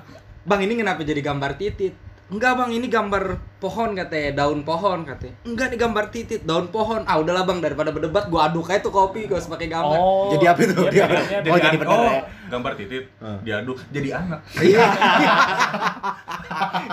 [0.44, 1.94] Bang ini kenapa jadi gambar titit?
[2.24, 3.24] Enggak bang, ini gambar
[3.58, 5.36] pohon katanya, daun pohon katanya.
[5.44, 7.04] Enggak nih gambar titit, daun pohon.
[7.04, 9.92] Ah udahlah bang, daripada berdebat gue aduk aja tuh kopi, gue harus pakai gambar.
[9.94, 10.32] Oh.
[10.32, 10.72] Jadi apa itu?
[10.84, 12.22] Dia Dia- pengennya Oh, dengan- jadi bener oh, ya?
[12.46, 13.38] gambar titit Hmm.
[13.40, 14.40] diaduk jadi anak.
[14.56, 14.84] Iya.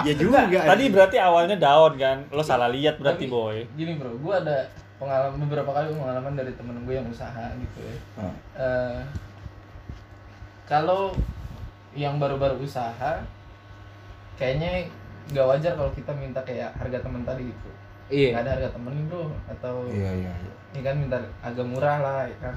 [0.01, 0.39] Ya juga.
[0.49, 2.25] Tadi berarti awalnya daun kan?
[2.29, 3.57] Lo salah lihat berarti Tapi, boy.
[3.71, 4.65] Gini bro, gue ada
[4.97, 7.95] pengalaman beberapa kali pengalaman dari temen gue yang usaha gitu ya.
[8.17, 8.33] Hmm.
[8.53, 8.99] Eh,
[10.65, 11.13] kalau
[11.93, 13.21] yang baru-baru usaha,
[14.33, 14.87] kayaknya
[15.27, 17.69] nggak wajar kalau kita minta kayak harga temen tadi gitu.
[18.07, 18.29] Iya.
[18.31, 20.51] Nggak ada harga temen bro, atau Iya, iya, iya.
[20.71, 22.55] ini kan minta agak murah lah ya kan.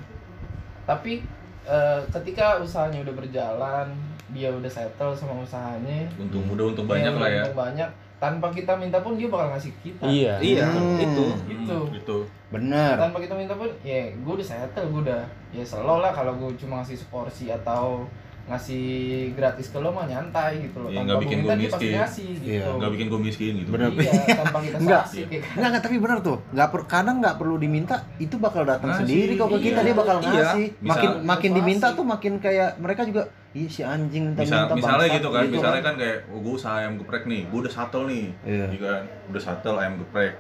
[0.85, 1.23] Tapi
[1.65, 3.87] eh, ketika usahanya udah berjalan,
[4.29, 7.43] dia udah settle sama usahanya, Untung muda untung banyak lah ya.
[7.43, 10.05] untung banyak, tanpa kita minta pun dia bakal ngasih kita.
[10.05, 10.35] Iya.
[10.39, 10.99] Iya, Hmm.
[10.99, 11.25] itu.
[11.47, 11.73] Gitu.
[11.73, 12.19] Hmm, Gitu.
[12.51, 12.95] Bener.
[12.95, 16.55] tanpa kita minta pun ya gue udah settle gue udah ya selo lah kalau gue
[16.55, 18.07] cuma ngasih seporsi atau
[18.45, 18.85] ngasih
[19.33, 21.93] gratis ke lo mah nyantai gitu loh Iya, tanpa nggak gue bikin pasti miskin.
[21.95, 23.69] ngasih gitu Iya, Nggak bikin gue miskin gitu.
[23.71, 23.89] Bener.
[23.95, 25.05] iya tanpa kita Enggak.
[25.07, 25.55] kayak kan.
[25.55, 26.39] Enggak, enggak, tapi bener tuh.
[26.51, 29.87] Enggak per, kadang enggak perlu diminta, itu bakal datang Ngasih, sendiri kok ke kita iya.
[29.87, 30.29] dia bakal Iya.
[30.29, 30.67] ngasih.
[30.75, 31.59] Misal- Makin makin Motivasi.
[31.59, 35.29] diminta tuh makin kayak mereka juga iya si anjing minta Misal, minta misalnya bangsat," gitu
[35.31, 38.67] kan, misalnya kan kayak oh, gue usaha ayam geprek nih, gue udah shuttle nih, Iya.
[38.69, 40.33] Iya kan, udah shuttle ayam geprek.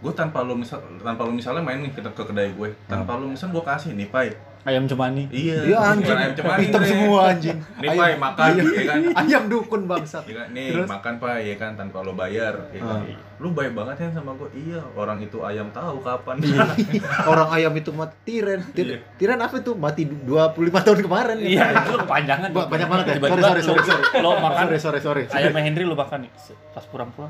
[0.00, 3.26] Gue tanpa lu misal, tanpa lu misalnya main nih ke, ke kedai gue, tanpa lu
[3.26, 4.32] misal gue kasih nih pai,
[4.64, 5.28] Ayam cemani.
[5.28, 6.16] iya, Iya anjing.
[6.16, 6.88] ayam cemani Hitam Bre.
[6.88, 7.58] semua anjing.
[7.76, 10.24] Nih pai makan, ya kan, Ayam dukun bangsat.
[10.24, 10.88] ya kan, nih Terus?
[10.88, 13.04] makan pai, ya kan, tanpa lo bayar, ya kan.
[13.36, 16.40] Lu baik banget ya sama gue, iya, orang itu ayam tahu kapan.
[17.30, 18.64] Orang ayam itu mati tiren.
[18.70, 18.98] Tir- Iya.
[19.16, 19.72] Tiren apa itu?
[19.74, 20.32] Mati 25
[20.80, 21.36] tahun kemarin.
[21.38, 22.48] Iya, itu lu kepanjangan.
[22.50, 23.14] Ba- banyak banget ya?
[23.20, 25.22] Sorry, sorry, sorry, Lo makan Sorry, sorry, sorry.
[25.28, 26.30] ayamnya Henry lu makan nih.
[26.72, 27.28] Pas pulang-pulang.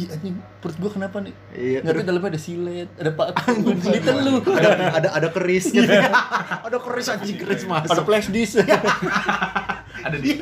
[0.00, 1.34] Ih anjing, perut gua kenapa nih?
[1.52, 1.78] Iya.
[1.84, 4.40] Tahu dalamnya ada silet, ada paku, kulitnya lu.
[4.48, 5.84] ada ada ada keris gitu.
[6.66, 8.04] ada keris anjing keris Ada masuk.
[8.08, 8.64] flash disk.
[10.00, 10.32] Ada di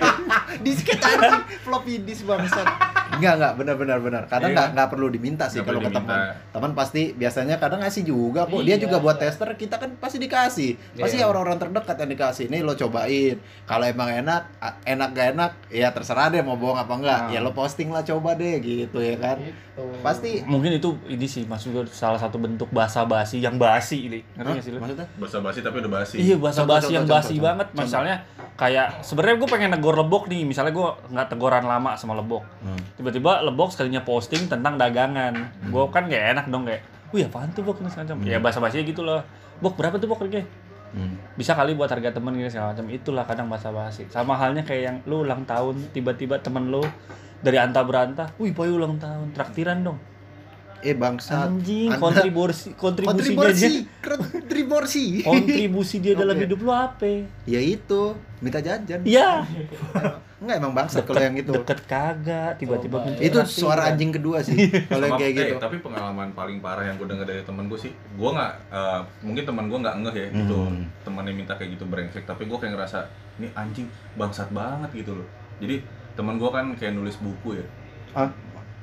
[0.63, 2.95] disket anjing floppy disk bangsat.
[3.19, 4.23] Enggak enggak benar benar benar.
[4.27, 6.19] Kadang Iya enggak enggak perlu diminta sih kalau ke teman.
[6.55, 8.63] Teman pasti biasanya kadang ngasih juga kok.
[8.63, 9.29] Dia Iya, juga buat iya.
[9.29, 10.71] tester, kita kan pasti dikasih.
[10.95, 12.45] Pasti orang-orang terdekat yang dikasih.
[12.49, 13.37] Nih lo cobain.
[13.67, 14.43] Kalau emang enak,
[14.87, 17.21] enak gak enak, ya terserah deh mau bohong apa enggak.
[17.27, 17.33] Nah.
[17.35, 19.37] Ya lo posting lah coba deh gitu ya kan.
[19.43, 24.07] gitu Pasti Mungkin itu ini sih maksud gua salah satu bentuk basa basi yang basi
[24.11, 24.21] ini.
[24.39, 24.73] Ngerti sih?
[24.79, 25.07] Maksudnya?
[25.19, 26.17] basa basi tapi udah basi.
[26.19, 27.67] Iya bahasa Contoh, basi contoh, yang basi banget.
[27.75, 28.17] Misalnya
[28.59, 30.43] kayak sebenarnya gue pengen negor lebok nih.
[30.43, 32.43] Misalnya gue nggak teguran lama sama lebok.
[32.63, 32.79] Hmm.
[33.09, 35.33] Tiba-tiba lebok sekalinya posting tentang dagangan.
[35.73, 36.85] Gue kan gak enak dong kayak.
[37.09, 38.29] Wih apaan tuh bok ini segala macam.
[38.29, 39.25] Ya bahasa basinya gitu loh.
[39.65, 40.45] Bok berapa tuh bok harganya?
[40.93, 41.17] Hmm.
[41.33, 42.85] Bisa kali buat harga temen gitu segala macam.
[42.93, 44.05] Itulah kadang bahasa basi.
[44.13, 46.85] Sama halnya kayak yang lu ulang tahun tiba-tiba temen lu
[47.41, 48.29] dari anta berantah.
[48.37, 49.97] Wih boy ulang tahun traktiran dong.
[50.81, 51.51] Eh bangsat.
[51.51, 54.31] Anjing Anda- kontribusi kontribusinya Kontribusi, dia.
[54.31, 55.05] kontribusi.
[55.29, 56.45] Kontribusi dia dalam Oke.
[56.45, 57.07] hidup lu apa?
[57.45, 58.03] Ya itu,
[58.39, 59.03] minta jajan.
[59.03, 59.43] Iya.
[60.39, 61.51] Enggak emang bangsat kalau yang itu.
[61.51, 64.55] deket kagak tiba-tiba minta Itu suara anjing kedua sih.
[64.87, 65.59] Kalau yang kayak eh, gitu.
[65.59, 69.43] tapi pengalaman paling parah yang gue dengar dari temen gue sih, gue nggak, eh, mungkin
[69.43, 70.87] teman gue nggak ngeh ya, gitu, Hmm.
[71.03, 75.27] temennya minta kayak gitu brengsek, tapi gue kayak ngerasa ini anjing bangsat banget gitu loh.
[75.59, 75.83] Jadi
[76.15, 77.67] teman gue kan kayak nulis buku ya,
[78.15, 78.31] Hah?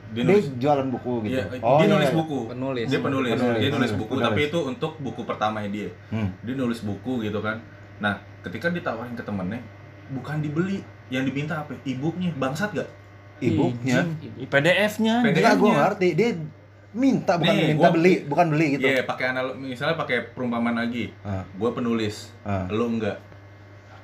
[0.08, 1.34] Dia Dia nulis, jualan buku gitu.
[1.34, 2.16] iya, Oh, dia iya, nulis iya.
[2.16, 2.86] buku, Penulis.
[2.86, 3.60] dia penulis, Penulis.
[3.60, 4.26] dia nulis buku, penulis.
[4.28, 6.30] tapi itu untuk buku pertamanya dia, Hmm.
[6.40, 7.58] dia nulis buku gitu kan.
[7.98, 9.60] Nah, ketika ditawarin ke temennya,
[10.10, 11.74] bukan dibeli, yang diminta apa?
[11.82, 12.90] Ibunya, bangsat gak?
[13.38, 14.02] Ibunya.
[14.36, 15.38] Ih, PDF-nya PDF.
[15.38, 16.08] Enggak, gue ngerti.
[16.14, 16.30] Dia
[16.92, 18.86] minta bukan Nih, minta gua- beli, bukan beli gitu.
[18.86, 22.64] Iya, pakai anal, misalnya pakai perumpamaan lagi, Ah, gue penulis, ah.
[22.70, 23.20] lo enggak.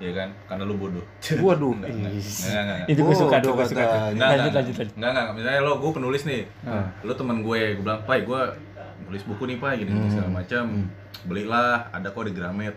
[0.01, 0.29] Ya kan?
[0.49, 1.05] Karena lu bodoh.
[1.39, 1.77] Waduh.
[1.77, 2.11] Enggak, enggak.
[2.17, 2.77] Enggak, enggak.
[2.89, 3.81] Itu gue suka, tuh gue suka.
[3.85, 4.95] Enggak, Lanjut, enggak, lanjut, lanjut.
[4.97, 5.27] Enggak, enggak.
[5.37, 6.41] Misalnya lo, gue penulis nih.
[6.65, 6.85] Ah.
[7.05, 8.41] Lo temen gue, gue bilang, Pai, gue
[9.05, 10.09] nulis buku nih, Pai, gini, Hmm.
[10.09, 10.63] segala macam.
[11.21, 12.75] Belilah, ada kok di Gramet.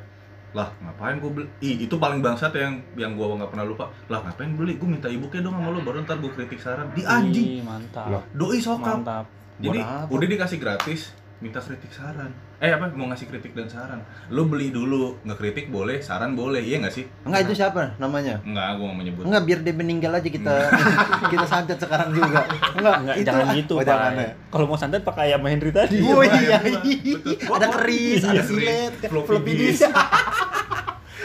[0.55, 1.47] Lah, ngapain gue beli?
[1.59, 3.91] Ih, itu paling bangsat yang yang gue nggak pernah lupa.
[4.07, 4.79] Lah, ngapain beli?
[4.79, 6.95] Gue minta ibuke dong sama lo, baru ntar gue kritik saran.
[6.95, 7.67] Di anjing.
[7.67, 8.23] Mantap.
[8.31, 9.03] Doi sokap.
[9.03, 9.27] Mantap.
[9.59, 11.11] Jadi udah dikasih gratis,
[11.45, 12.33] minta kritik saran.
[12.57, 12.89] Eh apa?
[12.97, 14.01] Mau ngasih kritik dan saran.
[14.33, 17.05] Lo beli dulu, nggak kritik boleh, saran boleh, iya nggak sih?
[17.21, 18.41] Enggak itu siapa namanya?
[18.41, 19.29] Enggak, gue mau menyebut.
[19.29, 20.55] Enggak biar dia meninggal aja kita
[21.37, 22.49] kita santet sekarang juga.
[22.73, 24.11] Enggak, Enggak, itu jangan ah, gitu, oh, Pak.
[24.17, 24.33] ya.
[24.49, 26.01] Kalau mau santet pakai ayam Henry tadi.
[26.01, 27.53] Oh Pak, iya, betul.
[27.53, 29.85] ada keris, ada Iya, silet, floppy disk.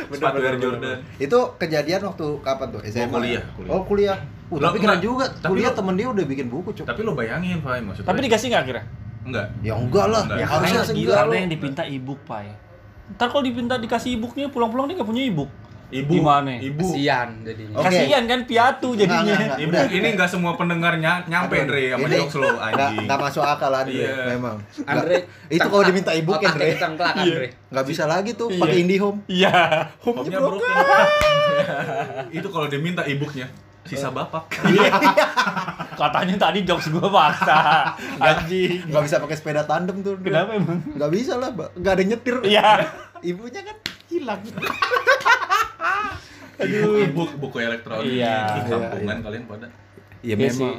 [0.09, 0.97] Sepatu Air Jordan.
[1.21, 2.81] Itu kejadian waktu kapan tuh?
[2.81, 3.07] SMA.
[3.07, 3.71] kuliah, kuliah.
[3.71, 4.17] Oh, kuliah.
[4.49, 5.29] Uh, Lo- tapi keren juga.
[5.29, 6.85] Tapi kuliah lo- temen dia udah bikin buku, Cuk.
[6.89, 8.09] Tapi lo bayangin, Pak, maksudnya.
[8.09, 8.81] Tapi dikasih nggak kira?
[9.29, 9.47] Enggak.
[9.59, 10.21] Ya enggak lah.
[10.23, 10.35] Enggak.
[10.35, 11.39] Ya, Ya, harusnya Karena enggak karena lo.
[11.39, 12.41] yang dipinta ebook, Pak.
[13.09, 15.51] Ntar kalau dipinta dikasih ebooknya pulang-pulang dia nggak punya ebook.
[15.89, 16.61] Ibu, Gimana?
[16.61, 16.85] Ibu.
[16.85, 17.73] Kasian jadinya.
[17.73, 17.89] Oke.
[17.89, 19.25] Kasihan kan piatu jadinya.
[19.25, 19.85] Enggak, enggak, Ibu, Udah.
[19.89, 22.99] ini enggak semua pendengar ny- nyampe, Aduh, Andre, sama jokes lo, Enggak, anjing.
[23.01, 24.13] enggak masuk akal Andre, Iya.
[24.29, 24.55] memang.
[24.85, 25.15] Andre,
[25.49, 27.45] itu kalau diminta ibu kan, Andre.
[27.65, 28.61] Enggak bisa lagi tuh Iya.
[28.61, 29.19] pakai IndiHome.
[29.25, 29.53] Iya.
[29.99, 30.69] Home-nya broken.
[32.37, 33.49] itu kalau diminta ibuknya
[33.89, 34.45] sisa bapak.
[35.99, 37.57] Katanya tadi jokes gua paksa.
[38.21, 38.85] Anjing.
[38.87, 40.15] Enggak bisa pakai sepeda tandem tuh.
[40.21, 40.79] Kenapa emang?
[40.85, 41.69] Enggak bisa lah, Mbak.
[41.75, 42.35] Enggak ada nyetir.
[42.45, 42.69] Iya.
[43.19, 44.41] Ibunya kan hilang.
[46.59, 48.19] Ibu, ibu buku elektronik.
[48.19, 48.37] Iya.
[48.51, 49.67] Di kampungan kalian pada.
[50.19, 50.75] Iya Iya memang.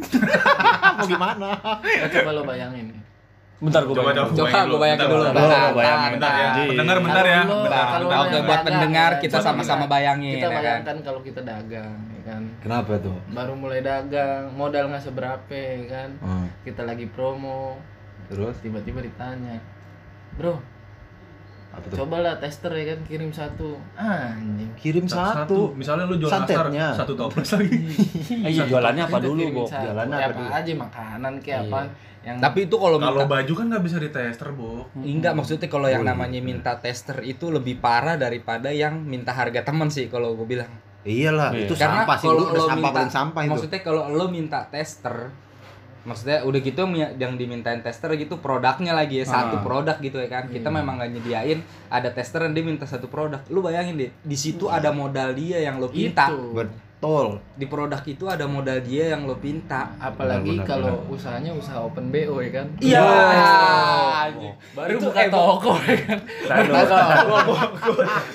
[0.98, 1.48] Mau gimana?
[1.86, 2.98] Ya, coba lo bayangin nih.
[3.60, 4.32] Bentar gua Coba bayangin.
[4.34, 4.48] coba.
[4.50, 5.22] Coba gue bayangin dulu.
[5.22, 6.48] Bentar, Bentar, bentar, Bentar ya.
[6.50, 6.66] bentar.
[6.66, 7.40] Pendengar bentar ya.
[7.44, 8.20] Bentar, kalau bentar.
[8.26, 10.58] Oke, buat pendengar ya, kita sama-sama bayangin, Kita ya kan?
[10.58, 12.42] bayangkan kalau kita dagang, ya kan.
[12.60, 13.18] Kenapa tuh?
[13.28, 16.10] Baru mulai dagang, modal nggak seberapa, ya kan.
[16.18, 16.46] Hmm.
[16.62, 17.74] Kita lagi promo,
[18.26, 19.58] Terus tiba-tiba ditanya,
[20.32, 20.54] bro,
[21.70, 21.96] apa tuh?
[21.98, 23.74] cobalah tester ya kan, kirim satu.
[23.94, 24.70] Anjing.
[24.74, 25.70] Kirim satu.
[25.72, 26.90] Misalnya lu jual Santetnya.
[26.90, 27.74] nastar satu toples lagi.
[28.42, 29.82] Eh, iya, jualannya apa dulu, satu.
[29.84, 31.66] Jualannya Ya, apa apa aja makanan kayak Iya.
[31.66, 31.80] apa
[32.20, 34.82] yang Tapi itu kalau Kalau minta baju kan nggak bisa di tester, Bu.
[34.94, 36.12] Enggak, maksudnya kalau yang Oh, iya.
[36.12, 40.68] namanya minta tester itu lebih parah daripada yang minta harga temen sih kalau gue bilang.
[41.00, 41.64] Iyalah, Iya.
[41.64, 42.26] itu Karena sampah sih.
[42.26, 43.50] kalau udah lo sampah minta- paling sampah itu.
[43.50, 45.16] Maksudnya kalau lo minta tester,
[46.00, 49.62] maksudnya udah gitu yang- yang dimintain tester gitu produknya lagi ya satu Ah.
[49.62, 50.44] produk gitu ya kan.
[50.46, 50.76] Kita Hmm.
[50.76, 51.58] memang nggak nyediain
[51.88, 53.40] ada tester yang dia minta satu produk.
[53.48, 56.28] Lu bayangin deh, di situ ada modal dia yang lo pinta.
[56.28, 56.68] itu.
[57.00, 57.40] Betul.
[57.56, 59.88] Di produk itu ada modal dia yang lo pinta.
[59.96, 62.66] Apalagi Benar, benar, kalau usahanya usaha open BO ya kan.
[62.76, 63.00] Iya.
[64.36, 64.52] Oh.
[64.76, 66.18] Baru Itu buka eh, toko ya kan.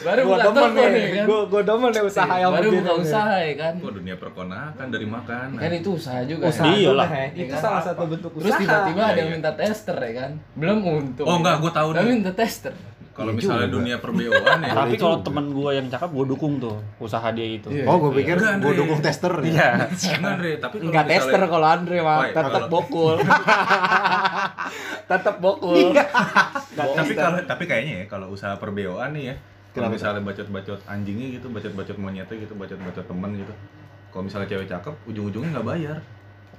[0.02, 1.26] Baru buka demen toko nih, kan.
[1.26, 3.74] gua gua demen nih usaha yang Baru buka usaha ya kan.
[3.78, 5.58] Kok dunia perkonakan dari makanan.
[5.58, 6.44] Kan itu usaha juga.
[6.50, 6.74] Usaha ya.
[6.74, 7.06] Iya juga.
[7.06, 7.62] Iya Itu kan?
[7.62, 8.62] salah satu bentuk Terus usaha.
[8.62, 9.36] tiba-tiba Iya, ada yang iya.
[9.38, 10.32] minta tester ya kan.
[10.56, 11.26] Belum untung.
[11.26, 11.62] Oh, ya enggak, kan.
[11.62, 12.16] gua tahu Tapi nih.
[12.18, 12.74] minta tester.
[13.16, 13.76] Kalau Iya misalnya juga.
[13.80, 14.72] dunia perbeoan ya.
[14.76, 17.72] Tapi Boleh kalau temen gua yang cakep gua dukung tuh usaha dia itu.
[17.72, 17.88] Iya.
[17.88, 19.56] Oh, gue pikir Enggak, gue dukung tester nih.
[19.56, 19.70] Iya.
[19.88, 23.16] Enggak, Andre, tapi kalau Enggak misalnya- tester kalau Andre mah tetap bokul.
[25.12, 25.94] tetap bokul.
[26.76, 29.36] tapi kalau tapi kayaknya ya kalau usaha perbeoan nih ya
[29.72, 33.54] kalau misalnya bacot-bacot anjingnya gitu bacot-bacot monyetnya gitu bacot-bacot temen gitu
[34.10, 35.98] kalau misalnya cewek cakep ujung-ujungnya nggak bayar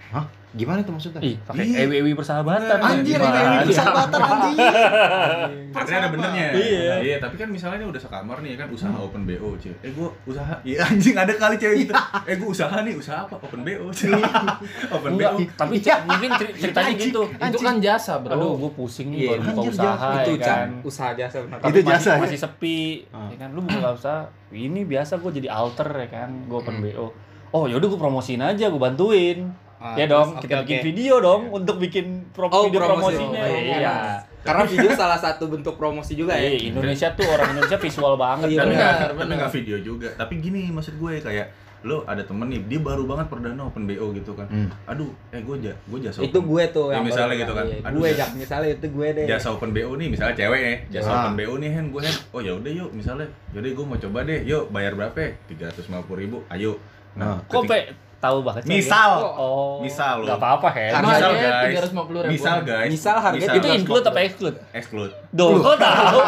[0.09, 0.27] Hah?
[0.53, 1.21] Gimana itu maksudnya?
[1.21, 1.85] Ih, pakai Iya.
[1.85, 2.79] ewi-ewi persahabatan.
[2.79, 4.57] Anjir, ini ini persahabatan anjing.
[5.77, 6.47] Artinya ada benernya.
[6.51, 6.95] Iya.
[6.99, 9.77] Iya, tapi kan misalnya ini udah sekamar nih kan usaha open BO, Cil.
[9.79, 10.57] Eh gua usaha.
[10.63, 11.93] Iya anjing ada kali cewek gitu.
[12.25, 13.37] Eh gua usaha nih, usaha apa?
[13.39, 13.93] Open BO.
[13.93, 14.17] Cil.
[14.97, 15.45] open Enggak, BO.
[15.55, 17.21] tapi c- mungkin cer- ceritanya gitu.
[17.29, 18.33] Itu kan jasa, Bro.
[18.33, 20.69] Aduh, gue pusing nih Iya, baru buka anjir, usaha itu ya kan.
[20.83, 21.59] usaha jasa benar.
[21.61, 22.21] Tapi Itu masih, jasa, ya?
[22.23, 22.81] masih sepi,
[23.11, 23.29] Ah.
[23.29, 23.49] ya kan.
[23.51, 26.85] Lu buka usaha, ini biasa gue jadi alter ya kan, gue open Hmm.
[26.87, 27.07] BO.
[27.53, 29.53] Oh yaudah gue promosiin aja, gue bantuin.
[29.77, 30.63] Ah, ya terus, dong, oke, kita oke.
[30.65, 33.17] bikin video dong untuk bikin pro Oh, video promosi.
[33.19, 33.43] promosinya.
[33.43, 33.95] Oh, iya.
[34.41, 36.49] Karena video salah satu bentuk promosi juga ya.
[36.49, 38.67] Iya, Indonesia tuh orang Indonesia visual banget Iya, kan.
[38.67, 39.37] nggak benar, tapi benar.
[39.37, 41.47] nggak video juga tapi gini maksud gue kayak
[41.83, 44.67] lo ada temen nih dia baru banget perdana open bo gitu kan Hmm.
[44.87, 47.53] aduh eh gue ja, gue jasa Itu open- gue tuh Ya, yang misalnya baru gitu
[47.53, 47.65] kan.
[47.65, 47.79] iya.
[47.85, 49.27] Aduh, gue jak misalnya itu gue deh.
[49.29, 51.19] jasa open bo nih misalnya cewek nih jasa Ah.
[51.21, 54.19] open bo nih hen gue hen oh ya udah yuk misalnya yaudah gue mau coba
[54.25, 56.73] deh yuk bayar berapa tiga ratus lima puluh ribu ayo
[57.15, 57.39] Nah.
[57.43, 57.79] Kok ketika- pe
[58.19, 58.71] tahu banget sih?
[58.75, 59.79] misal Oh.
[59.79, 60.27] Misal lo.
[60.27, 60.91] Gak apa-apa, Hen.
[60.91, 62.33] Karena- Misal misal guys 350 ribu.
[62.33, 64.57] misal guys Misal harganya Itu include apa exclude?
[64.73, 66.19] exclude Duh, kok tahu?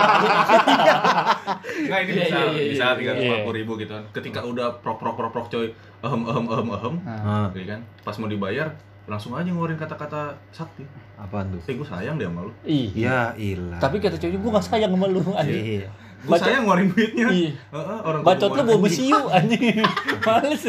[1.80, 2.98] Nggak ini Iya, misal, iya, iya, misal iya.
[2.98, 4.04] tiga ratus lima puluh ribu gitu kan.
[4.10, 5.66] Ketika udah prok prok prok prok coy,
[5.98, 7.80] ehem ehem ehem ehem, Ah, gitu kan.
[8.00, 8.68] Pas mau dibayar,
[9.04, 10.20] langsung aja ngeluarin kata-kata
[10.50, 10.84] sakti.
[11.16, 11.60] apaan tuh?
[11.64, 12.52] Eh gue sayang deh sama lu.
[12.62, 12.94] Ih.
[12.94, 13.80] Ya ilah.
[13.80, 15.18] Tapi kata ceweknya gue gak sayang sama lu.
[15.40, 15.90] Iya.
[16.18, 17.26] Gue Bacot- sayang ngeluarin duitnya.
[17.28, 17.50] Iya.
[17.54, 19.62] Heeh, orang Bacot lu bawa besiu anjing.
[20.26, 20.64] Males.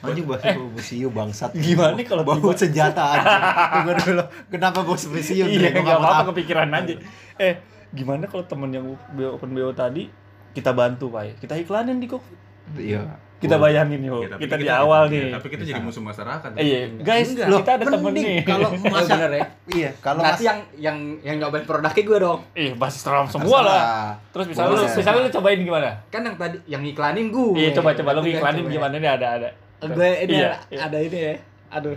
[0.00, 1.50] Anjing bahasa bawa besiu bangsat.
[1.52, 3.42] Gimana kalau bawa tiba- senjata anjing.
[3.70, 4.24] Tunggu dulu.
[4.48, 5.44] Kenapa bawa besiu?
[5.44, 6.28] Iya, Gua gak apa-apa tahu.
[6.32, 6.94] kepikiran aja.
[7.36, 7.54] Eh,
[7.88, 8.86] gimana kalau temen yang
[9.30, 10.08] open BO tadi
[10.50, 12.24] kita bantu pak kita iklanin di kok
[12.74, 13.02] Iya.
[13.36, 16.50] kita bayangin yuk Ya, tapi kita, di awal nih Tapi kita jadi musuh masyarakat.
[16.56, 17.48] Eh, iya guys Enggak.
[17.60, 19.44] kita ada temen nih Kalau Oh, masa bener ya.
[19.68, 22.40] Iya, kalau Nanti yang yang yang nyobain produknya gue dong.
[22.54, 23.82] Ih, pasti seram semua lah.
[24.30, 25.90] Terus misalnya lu, misalnya lu cobain gimana?
[26.08, 27.54] Kan yang tadi yang iklanin gue.
[27.54, 29.48] Iya, coba coba lu iklanin gimana nih ada ada.
[29.84, 30.78] Gue ini Iya, ada, iya.
[30.82, 31.34] ada ini ya.
[31.70, 31.96] Aduh.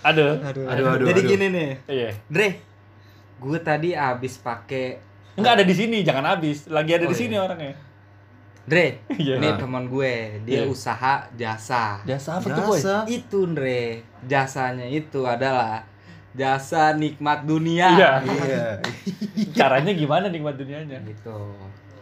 [0.00, 0.32] Aduh.
[0.40, 0.64] Aduh.
[0.64, 1.30] Aduh, aduh, Jadi aduh.
[1.30, 1.70] gini nih.
[1.86, 2.08] Iya.
[2.26, 2.48] Dre.
[3.36, 4.96] Gue tadi abis pakai
[5.30, 6.66] Enggak ada di sini, jangan habis.
[6.66, 7.44] Lagi ada Oh, di sini iya.
[7.44, 7.72] orangnya.
[8.70, 9.34] Dre, Iya.
[9.36, 10.70] ini teman gue, dia Iya.
[10.70, 11.98] usaha jasa.
[12.04, 12.78] Jasa apa tuh, boy?
[13.04, 15.82] Itu Dre, jasanya itu adalah
[16.30, 17.90] jasa nikmat dunia.
[17.90, 18.10] Iya.
[18.22, 18.64] Iya.
[19.58, 21.02] Caranya gimana nikmat dunianya?
[21.02, 21.34] Gitu.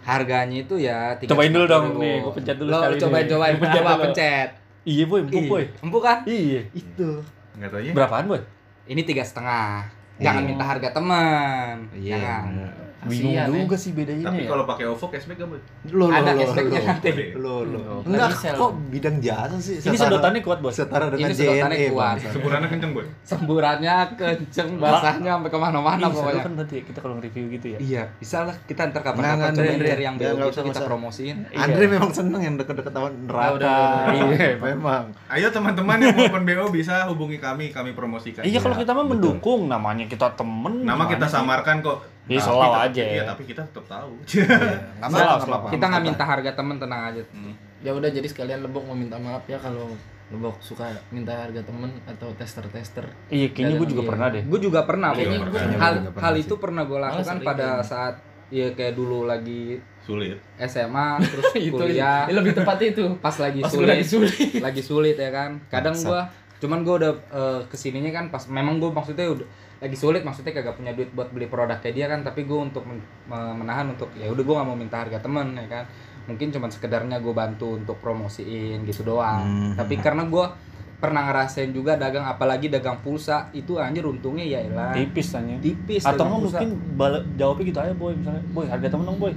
[0.01, 3.31] Harganya itu ya tiga Cobain dulu dong, nih, gua pencet dulu Lo sekali cobain nih.
[3.31, 4.49] cobain Gua pencet Apa, pencet.
[4.85, 5.65] Iya, boy, empuk, Ih, boy.
[5.83, 6.19] Empuk kan?
[6.25, 6.61] Iya.
[6.73, 7.11] Itu.
[7.57, 7.93] Enggak tahu ya.
[7.93, 8.41] Berapaan, boy?
[8.85, 9.85] Ini tiga setengah.
[10.19, 10.49] Jangan Iya.
[10.49, 11.77] minta harga teman.
[11.93, 12.17] Iya.
[12.17, 12.88] Jangan.
[13.09, 14.49] Bingung Kasihan, juga sih bedanya Tapi ya.
[14.49, 15.49] kalau pakai OVO cashback gak?
[15.89, 16.87] Lo lo Ada lo, cashbacknya lo.
[16.87, 17.11] nanti.
[17.35, 17.83] Lo lo.
[18.03, 19.77] Enggak, kok bidang jasa sih?
[19.79, 20.73] Ini sedotannya kuat, bos.
[20.73, 22.17] Setara dengan Ini sedotannya JNE, kuat.
[22.29, 23.07] Semburannya kenceng, Boy.
[23.23, 26.43] Semburannya kenceng, basahnya sampai ke mana-mana pokoknya.
[26.43, 27.79] kan berarti kita kalau nge-review gitu ya.
[27.79, 29.89] Iya, bisa lah kita ntar kapan-kapan Andre.
[29.89, 31.37] dari yang nggak gitu kita promosiin.
[31.51, 33.55] Andre memang seneng yang deket-deket sama neraka.
[33.55, 33.81] udah,
[34.29, 35.05] Iya, memang.
[35.29, 38.43] Ayo teman-teman yang mau open BO bisa hubungi kami, kami promosikan.
[38.43, 40.83] Iya, kalau Iya, kita mah mendukung, namanya kita temen.
[40.83, 41.99] Nama kita samarkan kok.
[42.29, 43.03] Iya, Tapi selalu aja.
[43.03, 44.13] Iya, tapi kita tetap tahu.
[45.01, 45.69] Enggak Salah, apa-apa.
[45.71, 47.23] Kita nggak minta harga temen tenang aja.
[47.31, 47.55] Hmm.
[47.79, 49.89] Ya udah jadi sekalian Lebok mau minta maaf ya kalau
[50.29, 53.09] Lebok suka minta harga temen atau tester-tester.
[53.29, 54.11] Iya, kayaknya gue juga Iya.
[54.13, 54.43] pernah deh.
[54.45, 55.09] Gue juga pernah.
[55.11, 55.39] Iya, Boy.
[55.43, 55.63] pernah.
[55.79, 57.83] Hal hal itu pernah gue lakukan pada kayaknya.
[57.83, 58.15] saat
[58.49, 60.37] ya kayak dulu lagi Sulit.
[60.59, 63.05] SMA terus itu kuliah ya, lebih tepatnya itu.
[63.21, 64.33] pas lagi Pas sulit, lagi sulit.
[64.59, 66.25] lagi sulit ya kan kadang gua
[66.59, 69.47] cuman gua udah eh, ke sininya kan pas memang gua maksudnya udah
[69.79, 72.83] lagi sulit maksudnya kagak punya duit buat beli produk kayak dia kan tapi gua untuk
[72.83, 75.85] men- me- menahan untuk ya udah gua nggak mau minta harga temen ya kan
[76.25, 79.73] mungkin cuman sekedarnya gua bantu untuk promosiin gitu doang Hmm.
[79.75, 80.53] tapi karena gua
[80.99, 85.55] pernah ngerasain juga dagang apalagi dagang pulsa itu anjir untungnya ya elah Tipis tanya.
[85.59, 88.11] tipis Atau mungkin bal- jawabnya gitu aja, boy.
[88.13, 89.31] Misalnya, boy, harga temen dong, boy.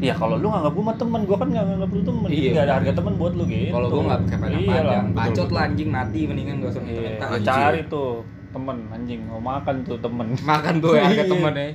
[0.00, 2.28] Iya, kalau lu nganggap gue mah temen, gue kan nggak nganggap lu temen.
[2.32, 2.50] Iya.
[2.50, 3.68] nggak ada harga temen buat lu gitu.
[3.68, 7.44] kalau gua nggak pakai Iya betul, bacot lah anjing mati mendingan gak usah Iya, anjing.
[7.44, 8.10] cari tuh
[8.50, 10.26] temen anjing mau makan tuh temen.
[10.56, 11.30] makan tuh ya harga Iya.
[11.30, 11.68] temen ya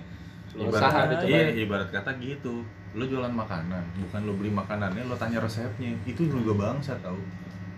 [0.56, 2.64] usaha Ibarat, iya, ibarat kata gitu.
[2.96, 5.92] Lu jualan makanan, bukan lu beli makanannya, lu tanya resepnya.
[6.08, 7.20] Itu juga bangsa tau.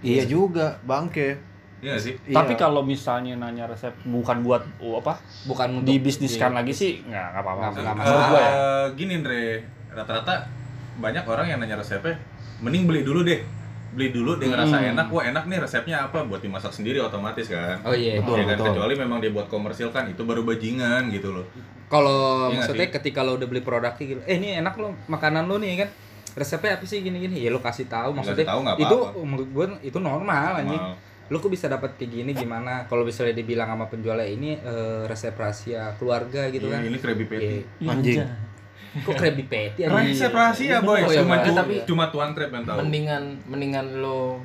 [0.06, 1.42] Iya juga, bangke.
[1.82, 2.14] Iya sih?
[2.30, 2.62] Tapi Iya.
[2.62, 6.58] kalau misalnya nanya resep bukan buat oh, apa bukan untuk dibisniskan iya.
[6.62, 7.66] lagi sih nggak nggak apa-apa.
[7.98, 8.50] Menurut gua ya.
[8.50, 9.42] Eh, gini Andre,
[9.98, 10.46] rata-rata
[10.96, 12.16] banyak orang yang nanya resepnya,
[12.60, 13.42] mending beli dulu deh.
[13.88, 14.92] Beli dulu dia ngerasa Hmm.
[14.94, 17.82] enak, wah enak nih resepnya apa buat dimasak sendiri otomatis kan.
[17.82, 18.68] oh iya Betul, ya kan betul.
[18.72, 21.46] kecuali memang dia buat komersil kan itu baru bajingan gitu loh.
[21.88, 22.12] Kalau
[22.46, 22.94] Iya nggak maksudnya sih?
[22.94, 25.90] ketika lo udah beli produknya gitu, eh ini enak lo makanan lo nih kan.
[26.36, 27.40] Resepnya apa sih gini-gini?
[27.40, 28.38] Ya lo kasih tahu maksudnya.
[28.38, 29.20] Kasih tahu nggak itu apa-apa.
[29.20, 30.78] menurut gue itu normal anjing.
[30.78, 31.06] Normal.
[31.28, 32.86] Lo kok bisa dapat kayak gini gimana?
[32.86, 36.82] Kalau misalnya dibilang sama penjualnya ini eh, resep rahasia keluarga gitu Iya, kan.
[36.86, 37.48] ini Krabby Patty.
[37.80, 37.90] Iya.
[37.90, 38.18] Anjing.
[38.98, 40.10] Kok Krabby Patty anjing?
[40.10, 42.78] Resep rahasia boy, Oh, cuma tu- Tapi- cuma tuan Krab yang tahu.
[42.80, 44.42] Mendingan mendingan lo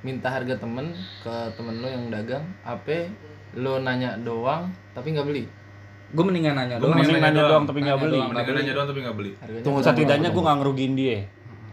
[0.00, 0.88] minta harga temen
[1.20, 3.04] ke temen lo yang dagang, apa
[3.52, 5.44] lo nanya doang tapi nggak beli.
[6.10, 6.98] Gue mendingan nanya Gua doang.
[6.98, 8.16] Mending nanya doang tapi nggak beli.
[8.16, 8.30] doang.
[8.30, 9.30] Mendingan nanya doang tapi nggak beli.
[9.60, 9.78] Tunggu?
[9.80, 11.18] Setidaknya gue nggak ngerugiin dia.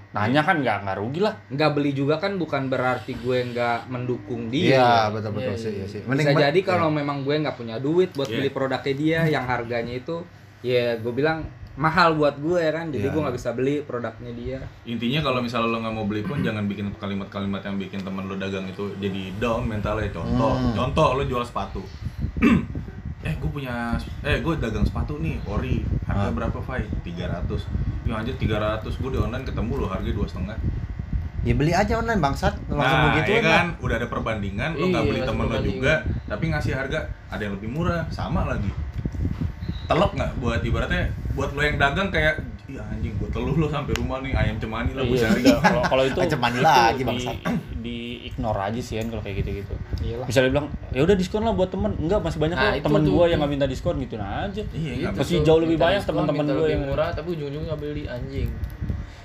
[0.09, 1.35] Nanya kan nggak nggak rugi lah.
[1.47, 4.75] Nggak beli juga kan bukan berarti gue nggak mendukung dia.
[4.75, 5.77] Iya, betul betul Iya, sih, iya.
[5.79, 5.99] iya sih.
[6.03, 8.37] bisa jadi kalau memang gue nggak punya duit buat Iya.
[8.37, 10.23] beli produknya dia yang harganya itu
[10.59, 11.45] ya gue bilang
[11.77, 13.23] mahal buat gue ya kan jadi Iya, gue iya.
[13.23, 16.89] nggak bisa beli produknya dia Intinya kalau misalnya lo nggak mau beli pun jangan bikin
[16.95, 20.09] kalimat-kalimat yang bikin temen lo dagang itu jadi down mentalnya.
[20.09, 20.73] Contoh, Hmm.
[20.73, 21.85] contoh lo jual sepatu.
[23.19, 26.31] eh gue punya eh gue dagang sepatu nih ori harga Ah.
[26.31, 26.85] berapa Fai?
[27.03, 27.59] 300
[28.03, 30.57] ya anjir 300 gue di online ketemu lo harga dua setengah
[31.43, 34.99] Ya beli aja online bangsat, langsung nah begitu ya kan udah ada perbandingan lo nggak
[35.01, 35.93] Iya, beli temen lo juga
[36.25, 38.71] tapi ngasih harga ada yang lebih murah sama lagi
[39.87, 42.35] telok nggak buat ibaratnya buat lo yang dagang kayak
[42.67, 45.41] iya anjing gue teluh lo sampai rumah nih ayam cemani lah gue Iya, cari.
[45.63, 47.35] Kalau kalau itu mana itu lagi, di, bangsat.
[47.79, 47.97] di
[48.27, 49.73] ignore aja sih kan kalau kayak gitu-gitu.
[50.03, 51.95] iyalah Bisa dibilang ya udah diskon lah buat temen.
[51.95, 53.23] Enggak masih banyak Nah, kok temen tuh.
[53.25, 54.61] yang nggak minta diskon gitu nah aja.
[54.69, 58.49] iya Gitu Masih jauh lebih banyak teman-teman lebih yang- murah tapi ujung-ujungnya nggak beli anjing.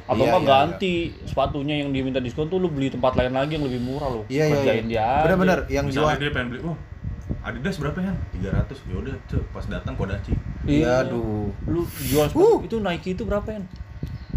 [0.03, 0.95] Atau Iya, mah iya, ganti
[1.25, 4.23] sepatunya yang dia minta diskon tuh lu beli tempat lain lagi yang lebih murah lo.
[4.29, 4.83] Iya, iya, Kerjain iya.
[4.87, 5.03] dia.
[5.03, 5.23] aja.
[5.25, 6.21] Bener-bener yang misalnya jual.
[6.21, 6.77] dia pengen beli oh
[7.43, 8.15] Adidas berapa ya?
[8.33, 10.31] 300 ya udah cek pas datang kodaci
[10.63, 11.51] Iya, aduh.
[11.65, 13.61] Lu jual sepatu itu Nike itu berapa ya?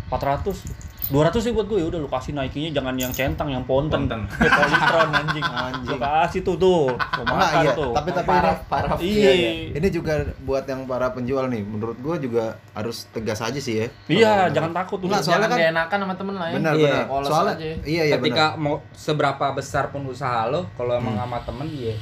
[0.07, 4.09] 400 200 sih buat gue ya udah lu kasih Nike-nya jangan yang centang yang ponten
[4.09, 4.25] Ponten.
[4.31, 5.85] kayak Polytron anjing Anjing.
[5.87, 7.73] Lu kasih tuh tuh mau Enggak, makan iya.
[7.75, 9.31] tuh Tapi tapi parah ini, parah iya
[9.69, 11.61] ini juga buat yang para penjual nih.
[11.61, 13.87] Menurut gua juga harus tegas aja sih ya.
[14.09, 16.55] iya Kalau- jangan takut tuh Enggak, soalnya jangan kan- gak enakan sama temen lah ya
[16.55, 17.21] Benar Iya, benar.
[17.23, 17.65] Soalnya aja.
[17.85, 18.63] iya iya ketika benar.
[18.63, 21.93] mau seberapa besar pun usaha lo kalau emang sama temen ya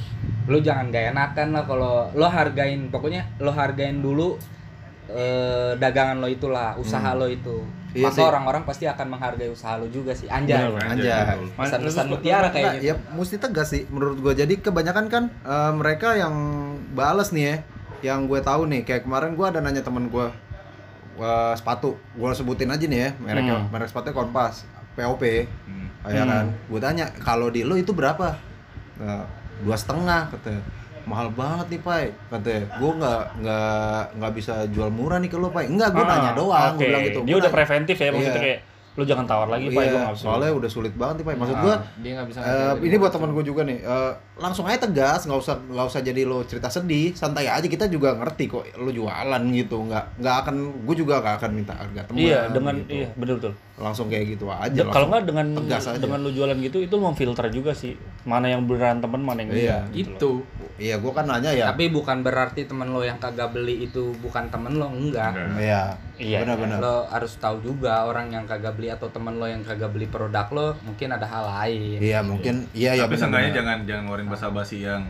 [0.44, 4.36] lo jangan gak enakan lah kalau lo hargain pokoknya lo hargain dulu
[5.06, 9.86] eh, dagangan lo itulah usaha lo itu Iya maka orang-orang pasti akan menghargai usaha lo
[9.86, 11.14] juga sih anjay Bener, Anjay.
[11.30, 11.46] betul.
[11.54, 14.34] pesan-pesan mutiara kayak gitu ya mesti tegas sih menurut gua.
[14.34, 16.34] Jadi kebanyakan kan eh, mereka yang
[16.90, 17.56] bales nih ya,
[18.04, 20.34] yang gue tahu nih kayak kemarin gua ada nanya temen gua
[21.14, 23.70] wah, sepatu, gua sebutin aja nih ya, mereknya Hmm.
[23.70, 25.22] merek sepatunya Kompas, POP,
[25.62, 25.86] Hmm.
[26.04, 26.28] ya Hmm.
[26.28, 26.44] kan.
[26.66, 28.34] Gue tanya kalau di lo itu berapa?
[28.98, 29.22] Nah,
[29.60, 30.62] dua setengah katanya.
[31.04, 32.64] Mahal banget nih Pai, katanya.
[32.74, 35.68] Gue nggak nggak nggak bisa jual murah nih ke lo Pai.
[35.68, 36.80] Enggak, gue Ah, nanya doang, oke.
[36.80, 37.20] gue bilang gitu.
[37.20, 38.42] dia Gua udah nanya- preventif ya maksudnya Iya.
[38.42, 38.60] kayak
[38.94, 41.34] lu jangan tawar lagi pak Iya, gua soalnya udah sulit banget nih Pai.
[41.34, 41.60] Maksud Ah.
[41.60, 43.78] gua dia nggak bisa Eh, ngejaga ini buat teman gue juga nih.
[43.80, 47.84] eh, langsung aja tegas, nggak usah nggak usah jadi lo cerita sedih, santai aja kita
[47.86, 52.00] juga ngerti kok lo jualan gitu, nggak nggak akan gue juga nggak akan minta harga
[52.04, 52.16] teman.
[52.16, 52.94] iya dengan gitu.
[52.94, 54.70] iya betul betul langsung kayak gitu aja.
[54.70, 55.98] Ja- kalau nggak dengan tegas aja.
[55.98, 59.50] dengan lu jualan gitu itu lu memfilter juga sih mana yang beneran temen mana yang
[59.50, 60.14] Iya, enggak gitu loh.
[60.14, 60.30] itu
[60.76, 61.66] iya gue kan nanya ya.
[61.68, 65.34] tapi bukan berarti temen lo yang kagak beli itu bukan temen lo enggak.
[65.54, 66.38] Iya, Iya.
[66.40, 66.78] benar-benar.
[66.78, 70.46] lo harus tahu juga orang yang kagak beli atau temen lo yang kagak beli produk
[70.48, 74.82] lo mungkin ada hal lain Iya mungkin, iya ya Tapi seenggaknya jangan jangan ngeluarin basa-basi
[74.82, 75.02] yang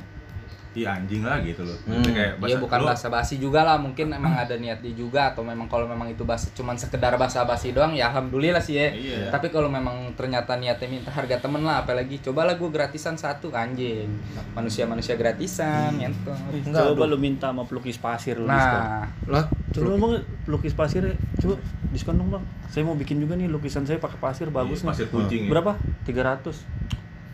[0.75, 1.79] Ih anjing lah gitu loh.
[1.85, 2.03] Hmm.
[2.03, 5.65] Kayak Iya bukan lu- basa basi juga lah mungkin emang ada niatnya juga atau memang
[5.65, 8.91] kalau memang itu basa cuman sekedar basa basi doang ya alhamdulillah sih ya.
[8.91, 9.19] Iya.
[9.29, 14.11] Tapi kalau memang ternyata niatnya minta harga temen lah apalagi cobalah gue gratisan satu anjing
[14.51, 16.35] manusia manusia gratisan nyentuh.
[16.51, 18.45] Enggak, coba lu minta sama pelukis pasir lu.
[18.45, 21.55] Nah Lah, coba bang pelukis pasir ya coba
[21.89, 24.91] diskon dong bang saya mau bikin juga nih lukisan saya pakai pasir bagus Iya, nih
[24.91, 25.49] pasir kucing ya.
[25.49, 26.74] berapa 300 Pasir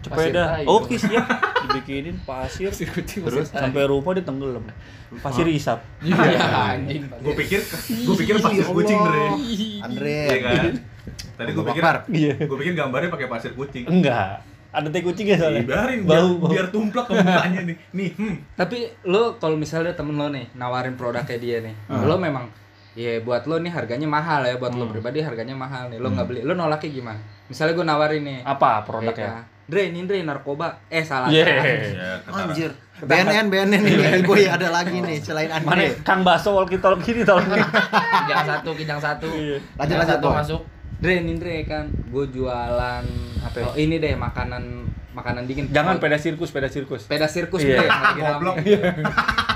[0.01, 1.01] cepeda tai oke dong.
[1.01, 1.27] siap.
[1.61, 2.73] Dibikinin pasir.
[2.73, 4.65] Kucing terus sampai rumah dia tenggelam.
[5.21, 6.17] Pasir isap iya
[6.79, 7.61] anjing Gue pikir
[8.07, 9.27] gue pikir pasir kucing Dre.
[9.85, 10.21] Andre.
[10.25, 10.65] Iya kan?
[11.37, 11.83] Tadi gue pikir
[12.15, 12.35] iya.
[12.47, 13.85] gue pikir gambarnya pakai pasir kucing.
[13.87, 14.43] enggak.
[14.71, 15.67] Ada teh kucingnya soalnya?
[15.67, 16.31] Biarin biar, bau.
[16.39, 17.77] bau biar tumplak ke mukanya nih.
[17.91, 18.55] Nih, hmm.
[18.55, 22.47] tapi lo kalau misalnya temen lo nih nawarin produk kayak dia nih, lo memang
[22.91, 26.03] Iya buat lo nih harganya mahal ya buat lo pribadi harganya mahal nih.
[26.03, 27.23] Lo nggak beli lo nolaknya gimana?
[27.47, 28.39] Misalnya gue nawarin nih.
[28.43, 30.83] Apa produknya Dre, ini Dre narkoba.
[30.89, 31.31] Eh salah.
[31.31, 31.47] Iya.
[31.47, 31.63] salah.
[31.63, 32.45] Ya, ketara.
[32.45, 32.71] Anjir.
[33.01, 33.97] BNN, BNN nih.
[34.23, 35.97] Boy ada lagi nih selain mana Andre.
[36.03, 37.49] kang baso walkie talkie ini tolong
[38.21, 39.57] kijang satu kijang satu Iya.
[39.75, 40.61] Lanjut, lanjut, satu masuk
[40.99, 43.05] Dre, ini Dre kan gue jualan
[43.41, 43.57] apa?
[43.57, 43.65] ya?
[43.65, 45.73] Oh, ini deh makanan makanan dingin.
[45.73, 47.79] jangan Oh, peda sirkus peda sirkus sepeda sirkus Iya.
[47.79, 47.89] Dre.
[48.19, 48.57] Goblok.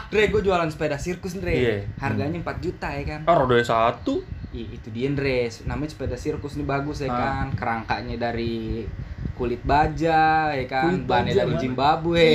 [0.09, 1.53] Dre, gue jualan sepeda sirkus Dre.
[1.53, 1.75] Iya.
[1.99, 3.21] Harganya 4 juta ya kan.
[3.25, 5.47] oh roda satu Ih, itu dia Dre.
[5.65, 7.19] Namanya sepeda sirkus nih bagus ya Ah.
[7.43, 7.47] kan.
[7.55, 8.87] Kerangkanya dari
[9.33, 10.95] kulit baja ya kan.
[10.95, 11.61] Kulit baja, dari mana?
[11.61, 12.29] Zimbabwe.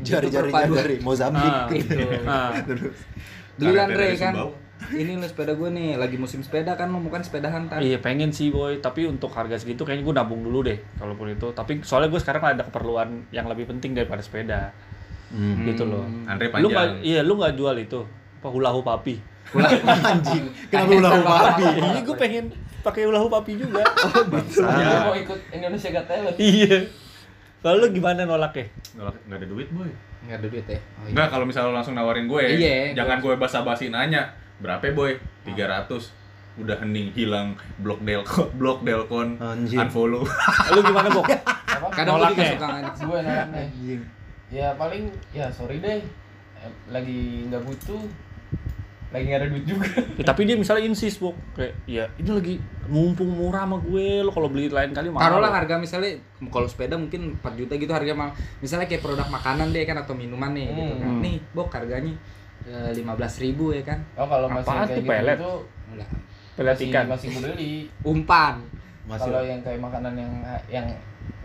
[0.00, 0.78] Perpaduan.
[0.78, 1.52] dari Mozambik.
[1.52, 1.96] Ah, Gitu.
[2.24, 2.50] ah.
[2.68, 2.96] Terus.
[3.54, 4.34] Beli kan Karetnya Dre dari kan.
[4.80, 7.78] Ini lo sepeda gue nih, lagi musim sepeda kan lo bukan sepedahan kan.
[7.78, 11.52] Iya pengen sih boy, tapi untuk harga segitu kayaknya gue nabung dulu deh, kalaupun itu.
[11.52, 14.72] Tapi soalnya gue sekarang ada keperluan yang lebih penting daripada sepeda,
[15.30, 15.62] Hmm.
[15.62, 16.08] gitu loh.
[16.26, 17.04] Andre Lu nggak, panjang.
[17.04, 18.00] iya lu nggak jual itu,
[18.40, 19.20] apa hula hoop papi?
[20.10, 20.44] Anjing.
[20.68, 21.64] Kenapa ulah babi?
[21.74, 22.44] Iya gue pengen
[22.80, 23.84] pakai hula hoop papi juga.
[24.56, 26.78] dia mau ikut Indonesia Got Talent iya.
[27.60, 28.72] Kalau lu gimana nolaknya?
[28.94, 29.90] Nggak nggak ada duit, boy.
[30.22, 30.76] Nggak ada duit ya.
[30.76, 31.10] Oh, iya.
[31.12, 34.32] Enggak, kalau misalnya lo langsung nawarin gue, Iya, jangan gue basa-basi nanya.
[34.56, 35.20] Berapa boy?
[35.44, 36.16] 300.
[36.56, 39.76] Udah hening hilang blok delkon, blok delkon, Anjir.
[39.78, 40.24] unfollow.
[40.74, 41.24] Lu gimana Bok?
[41.24, 42.50] apa Kadang gue juga Nolaknya.
[42.50, 43.64] suka ngajak gue nolaknya
[44.50, 46.02] ya paling ya sorry deh
[46.60, 48.02] Eh, lagi nggak butuh
[49.10, 49.86] lagi nggak ada duit juga
[50.18, 52.54] Ya, tapi dia misalnya insist Bok, kayak ya ini lagi
[52.86, 55.26] mumpung murah sama gue, lo kalau beli lain kali mahal.
[55.26, 56.14] Taruhlah harga misalnya
[56.46, 58.30] kalau sepeda mungkin 4 juta gitu harga mal.
[58.62, 61.10] Misalnya kayak produk makanan deh kan atau minuman nih gitu kan.
[61.10, 61.22] Hmm.
[61.22, 62.14] Nih, Bok harganya
[62.70, 63.98] lima belas ribu ya kan.
[64.14, 65.38] oh kalau masih Apaan kayak tuh, gitu pelet?
[65.40, 65.52] itu
[65.90, 66.08] Enggak.
[66.54, 67.04] Pelet masih ikan.
[67.08, 67.74] masih gue beli
[68.06, 68.54] Umpan.
[69.10, 70.32] Masih kalau yang kayak makanan yang
[70.70, 70.86] yang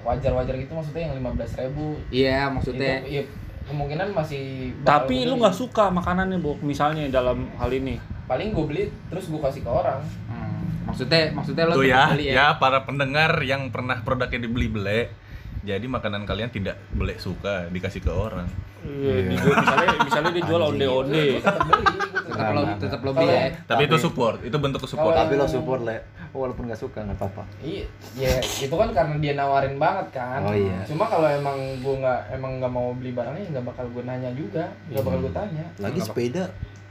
[0.05, 3.23] wajar-wajar gitu maksudnya yang lima belas ribu Iya, maksudnya itu ya,
[3.65, 5.41] kemungkinan masih Tapi lu beli.
[5.41, 7.97] nggak suka makanannya Bok, misalnya dalam hal ini.
[8.25, 12.25] paling gue beli terus gue kasih ke orang hmm, maksudnya maksudnya lo Tuh ya, beli
[12.27, 15.09] ya para pendengar yang pernah produknya dibeli-beli.
[15.61, 18.45] Jadi makanan kalian tidak boleh suka dikasih ke orang.
[18.81, 21.25] Iya, dijual- misalnya misalnya dia jual onde-onde.
[21.37, 22.75] gue tetap tetap Tetap lo beli.
[22.77, 23.47] tetap lo Kalau- beli ya.
[23.65, 25.13] Tapi, itu support, itu bentuk support.
[25.13, 25.97] Tapi lo support le.
[26.31, 27.43] Walaupun nggak suka nggak apa-apa.
[27.59, 30.43] Iya, ya itu kan karena dia nawarin banget kan.
[30.43, 30.83] Oh, iya.
[30.83, 34.67] Cuma kalau emang gue nggak emang nggak mau beli barangnya nggak bakal gue nanya juga,
[34.89, 35.65] nggak bakal gue tanya.
[35.79, 36.43] Lagi sepeda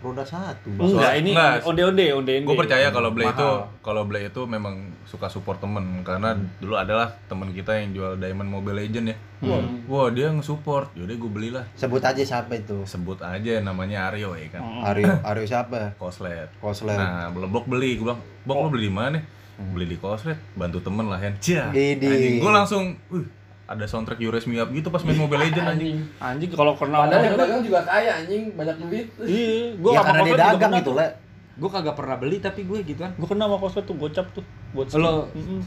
[0.05, 0.69] roda satu.
[0.77, 1.33] Enggak, ini
[1.65, 2.45] onde-onde, onde-onde.
[2.45, 3.49] Gue percaya kalau Blay itu
[3.81, 8.53] kalau Blay itu memang suka support temen karena dulu adalah temen kita yang jual Diamond
[8.53, 9.17] Mobile Legend ya.
[9.45, 9.85] Hmm.
[9.89, 11.65] Wah dia nge-support, yaudah gue belilah.
[11.77, 12.85] Sebut aja siapa itu?
[12.85, 14.61] Sebut aja namanya Aryo ya kan.
[14.61, 14.85] Hmm.
[14.85, 15.97] Aryo, Aryo siapa?
[15.97, 16.53] Koslet.
[16.61, 16.97] Koslet.
[16.97, 19.21] Nah, blok beli, gue bilang, Bok lo beli di mana?
[19.57, 21.37] Beli di Koslet, bantu temen lah Hen.
[21.41, 21.73] Cia.
[21.73, 22.97] Gue langsung,
[23.65, 25.97] ada soundtrack You Raise Me Up gitu pas main Mobile Legend anjing.
[26.21, 29.07] Anjing kalau kena Padahal yang dagang juga kaya anjing, banyak duit.
[29.25, 30.93] Iya, gua Ya karena dia dagang kena gitu.
[30.93, 31.09] Le.
[31.55, 33.15] Gue kagak pernah beli tapi gue gituan.
[33.15, 34.45] Gua kena sama Koslet tuh gocap tuh
[34.75, 35.63] buat Lo Mm-mm.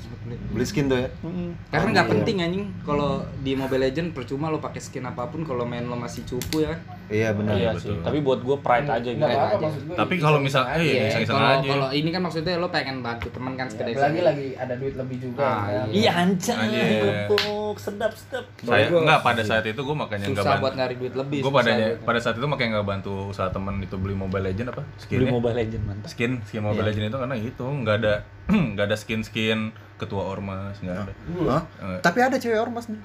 [0.51, 1.07] Beli skin tuh ya.
[1.21, 1.55] Mm-mm.
[1.67, 2.13] karena Oh, nggak iya.
[2.13, 5.95] penting anjing kalau di Mobile Legend percuma lo pakai skin apa pun kalau main lo
[5.95, 6.79] masih cupu ya kan.
[7.07, 7.55] Iya benar.
[7.55, 7.87] Iya betul.
[7.87, 9.23] sih, tapi buat gua pride aja gitu.
[9.23, 9.67] Apa-apa aja.
[9.71, 9.95] gue.
[9.95, 11.69] Tapi kalau misal, eh, Iya, iseng-iseng kalau aja.
[11.69, 14.27] kalau ini kan maksudnya lo pengen bantu teman kan sekedar lagi iseng.
[14.27, 15.39] lagi ada duit lebih juga.
[15.41, 15.87] Ah, kan.
[15.89, 16.99] Iya anjay, Anjing.
[17.01, 18.43] lepuk, sedap sedap.
[18.59, 20.63] Saya Gua- enggak pada saat itu gue makanya enggak susah bantu.
[20.63, 21.39] buat nyari duit lebih.
[21.39, 24.83] Gue pada pada saat itu makanya nggak bantu usaha temen itu beli Mobile Legend apa
[24.83, 26.07] Beli skinnya Mobile Legend mantap.
[26.09, 26.91] skin skin Mobile Iya.
[26.91, 28.13] Legend itu karena itu nggak ada
[28.73, 29.59] nggak ada skin skin
[29.95, 31.13] ketua ormas nggak ada
[31.47, 31.63] Hah?
[31.79, 32.99] Eh, Tapi ada cewek ormas nih.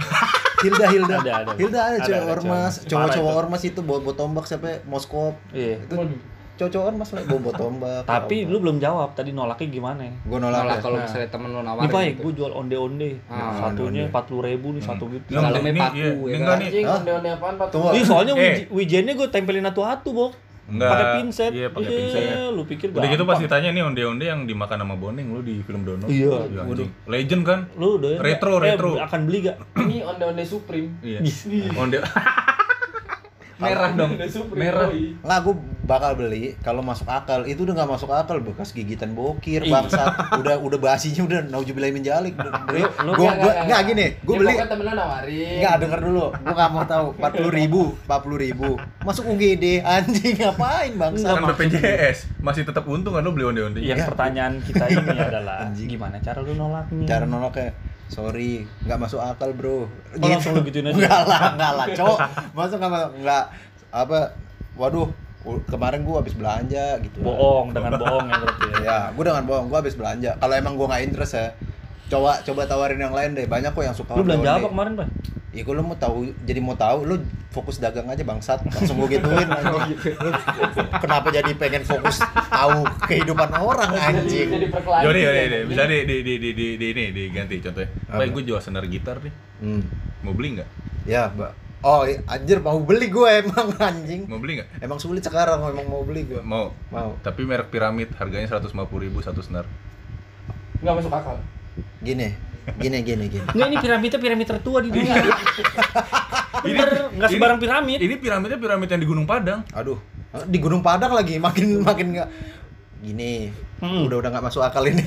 [0.60, 1.16] Hilda, Hilda.
[1.16, 1.52] Ada, ada.
[1.54, 2.72] Hilda ada Ada, cewek ada ormas.
[2.76, 2.88] cewek.
[2.88, 4.84] Cowok-cowok ormas itu bawa bawa tombak siapa?
[4.84, 5.34] Moskop.
[5.50, 5.80] Iya.
[5.80, 5.94] Itu
[6.54, 8.02] cowok-cowok ormas lah bawa bawa tombak.
[8.04, 10.04] Tapi lu belum jawab tadi nolaknya gimana?
[10.04, 10.76] gue Nolak nolak.
[10.76, 10.80] ya.
[10.80, 11.04] kalau Nah.
[11.04, 11.88] misalnya temen lo Ini nawarin.
[11.88, 12.20] pak, gitu.
[12.20, 13.10] gue jual onde-onde.
[13.26, 15.28] Ah, Satunya empat puluh ribu nih satu gitu.
[15.32, 16.56] dalamnya ini, paku, iya, ya ini kan?
[16.60, 17.66] nih onde-onde apaan, Pak?
[17.72, 17.88] Tunggu.
[17.90, 18.38] Iya soalnya Eh.
[18.38, 20.32] wij- wijennya gue tempelin satu-satu, Bok.
[20.64, 20.88] Enggak.
[20.88, 21.50] Pakai pinset.
[21.50, 22.22] Iya, pakai Iya, pinset.
[22.48, 25.82] Lu pikir udah gitu pasti tanya nih onde-onde yang dimakan sama Boning lu di film
[25.82, 26.46] Dono Iya.
[26.62, 26.90] anjing.
[27.04, 28.90] legend kan Lu udah Retro, eh, retro.
[28.96, 29.56] akan beli gak?
[29.76, 30.94] Ini onde-onde Supreme.
[31.02, 31.18] iya
[31.74, 31.98] onde
[33.64, 34.10] merah dong.
[34.14, 34.26] Onde.
[34.52, 34.88] Merah.
[34.90, 37.42] Nggak, gue bakal beli kalau masuk akal.
[37.42, 39.72] Itu udah nggak masuk akal bekas gigitan bokir, Iya.
[39.72, 40.08] bangsat.
[40.36, 42.34] udah udah basinya udah naujubillahi min jalik.
[42.34, 45.56] Gue gue Nggak, nggak gini, gue Ya, beli pokoknya temen lo nawarin.
[45.56, 46.26] Enggak, denger dulu.
[46.34, 47.06] Gua nggak mau tahu.
[47.16, 48.70] 40 ribu, 40 ribu.
[49.00, 51.26] Masuk UGD, anjing ngapain bangsa?
[51.32, 54.06] kan BPJS masih tetap untung kan lu beli onde-onde Yang Ya.
[54.06, 55.86] pertanyaan kita ini adalah Anjing.
[55.88, 57.06] gimana cara lu nolaknya?
[57.06, 57.72] Cara nolak kayak
[58.10, 59.86] sorry, nggak masuk akal bro.
[59.86, 60.96] Oh, langsung lu gituin aja?
[60.96, 62.18] Enggak lah, enggak lah, cowok.
[62.56, 63.44] Masuk nggak masuk, enggak
[63.92, 64.20] apa?
[64.78, 65.08] Waduh,
[65.68, 67.18] kemarin gua habis belanja gitu.
[67.20, 68.78] bohong dengan bohong ya berarti ya.
[68.82, 70.30] Ya, gua dengan bohong, gua habis belanja.
[70.40, 71.46] Kalau emang gua nggak interest ya,
[72.12, 73.48] coba coba tawarin yang lain deh.
[73.48, 74.12] Banyak kok yang suka.
[74.20, 75.08] Lu belanja apa kemarin, Pak?
[75.52, 77.16] Ya kalau mau tahu, jadi mau tahu, lu
[77.52, 80.00] fokus dagang aja bangsat, langsung gue gituin anjing.
[80.00, 80.30] Lu
[80.96, 84.48] kenapa jadi pengen fokus tahu kehidupan orang anjing?
[84.48, 85.68] Jadi yaudah.
[85.68, 87.88] Bisa di, di, di, di, di, ini diganti contohnya.
[88.08, 88.24] Apa?
[88.24, 89.34] Pak, gue jual senar gitar nih.
[89.60, 89.84] Hmm.
[90.24, 90.68] Mau beli nggak?
[91.04, 91.52] Ya, Mbak.
[91.82, 94.24] Oh, anjir mau beli gue emang anjing.
[94.32, 94.80] Mau beli nggak?
[94.80, 96.40] Emang sulit sekarang emang mau beli gue.
[96.40, 96.72] Mau.
[96.88, 97.20] Mau.
[97.20, 99.68] Tapi merek piramid harganya 150.000 ribu satu senar.
[100.80, 101.36] Enggak masuk akal.
[101.98, 102.28] Gini,
[102.76, 103.46] gini, gini, gini.
[103.48, 105.14] Enggak ini piramidnya piramid tertua di dunia.
[106.62, 107.98] Bener, ini- sebarang piramid.
[107.98, 109.64] Ini piramidnya piramid yang di Gunung Padang.
[109.70, 109.98] Aduh,
[110.46, 112.28] di Gunung Padang lagi makin makin nggak
[113.00, 113.50] gini.
[113.82, 114.06] Hmm.
[114.06, 115.02] Udah udah nggak masuk akal ini.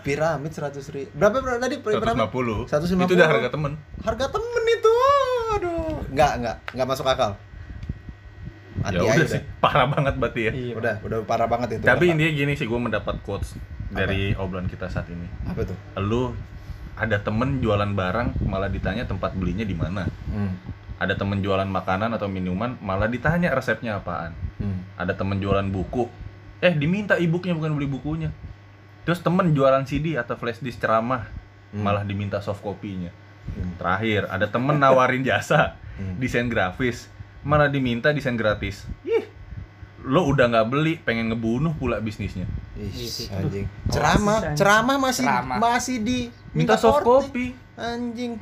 [0.00, 1.12] Piramid 100 ribu.
[1.12, 2.16] Berapa berapa tadi piramid?
[2.16, 2.64] 150.
[2.64, 3.04] 150.
[3.04, 3.72] Itu udah harga temen.
[4.00, 4.94] Harga temen itu.
[5.52, 6.00] Aduh.
[6.08, 7.36] Nggak, nggak, nggak masuk akal.
[8.76, 9.28] Mati Ya udah deh.
[9.32, 10.52] sih, parah banget berarti ya.
[10.52, 10.74] Iya.
[10.76, 11.84] Udah, udah parah banget itu.
[11.84, 13.56] Tapi intinya gini sih, gue mendapat quotes
[13.88, 15.26] dari obrolan kita saat ini.
[15.46, 15.76] apa tuh?
[16.00, 16.34] Lu
[16.96, 20.08] ada temen jualan barang malah ditanya tempat belinya di mana.
[20.26, 20.56] Hmm.
[20.96, 24.32] Ada temen jualan makanan atau minuman malah ditanya resepnya apaan.
[24.56, 24.80] Hmm.
[24.96, 26.08] Ada temen jualan buku,
[26.58, 28.32] eh diminta e-booknya bukan beli bukunya.
[29.04, 31.28] Terus temen jualan CD atau flash disk ceramah
[31.66, 31.82] Hmm.
[31.82, 33.10] malah diminta soft copy-nya.
[33.52, 33.74] Hmm.
[33.76, 36.14] Terakhir, ada temen nawarin jasa Hmm.
[36.16, 37.08] desain grafis,
[37.42, 38.86] malah diminta desain gratis.
[39.02, 39.26] Ih,
[40.00, 42.46] lo udah nggak beli, pengen ngebunuh pula bisnisnya.
[42.76, 43.40] Ih, Iya.
[43.40, 43.66] anjing.
[43.88, 45.56] Ceramah, ceramah masih Ceramah.
[45.58, 46.18] masih di
[46.52, 47.56] Minta soft copy.
[47.74, 48.36] Anjing.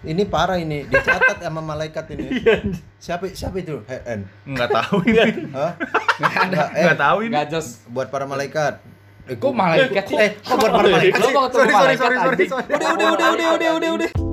[0.00, 2.40] Ini parah ini, dicatat sama malaikat ini.
[3.04, 3.84] siapa siapa itu?
[3.84, 4.20] HN.
[4.46, 5.20] Nggak tahu ini.
[5.52, 5.72] Hah?
[6.16, 6.46] Nggak ada.
[6.48, 7.30] Nggak, eh, Nggak tahu ini.
[7.30, 7.66] Nggak jos.
[7.86, 8.74] buat para malaikat.
[9.28, 10.16] Eh, Kok malaikat sih?
[10.16, 11.34] Eh, kok buat para malaikat Lo sih?
[11.34, 12.46] mau ketemu Sorry, sorry, sorry, sorry.
[12.66, 14.29] Udah, udah, udah, udah, udah, udah, udah.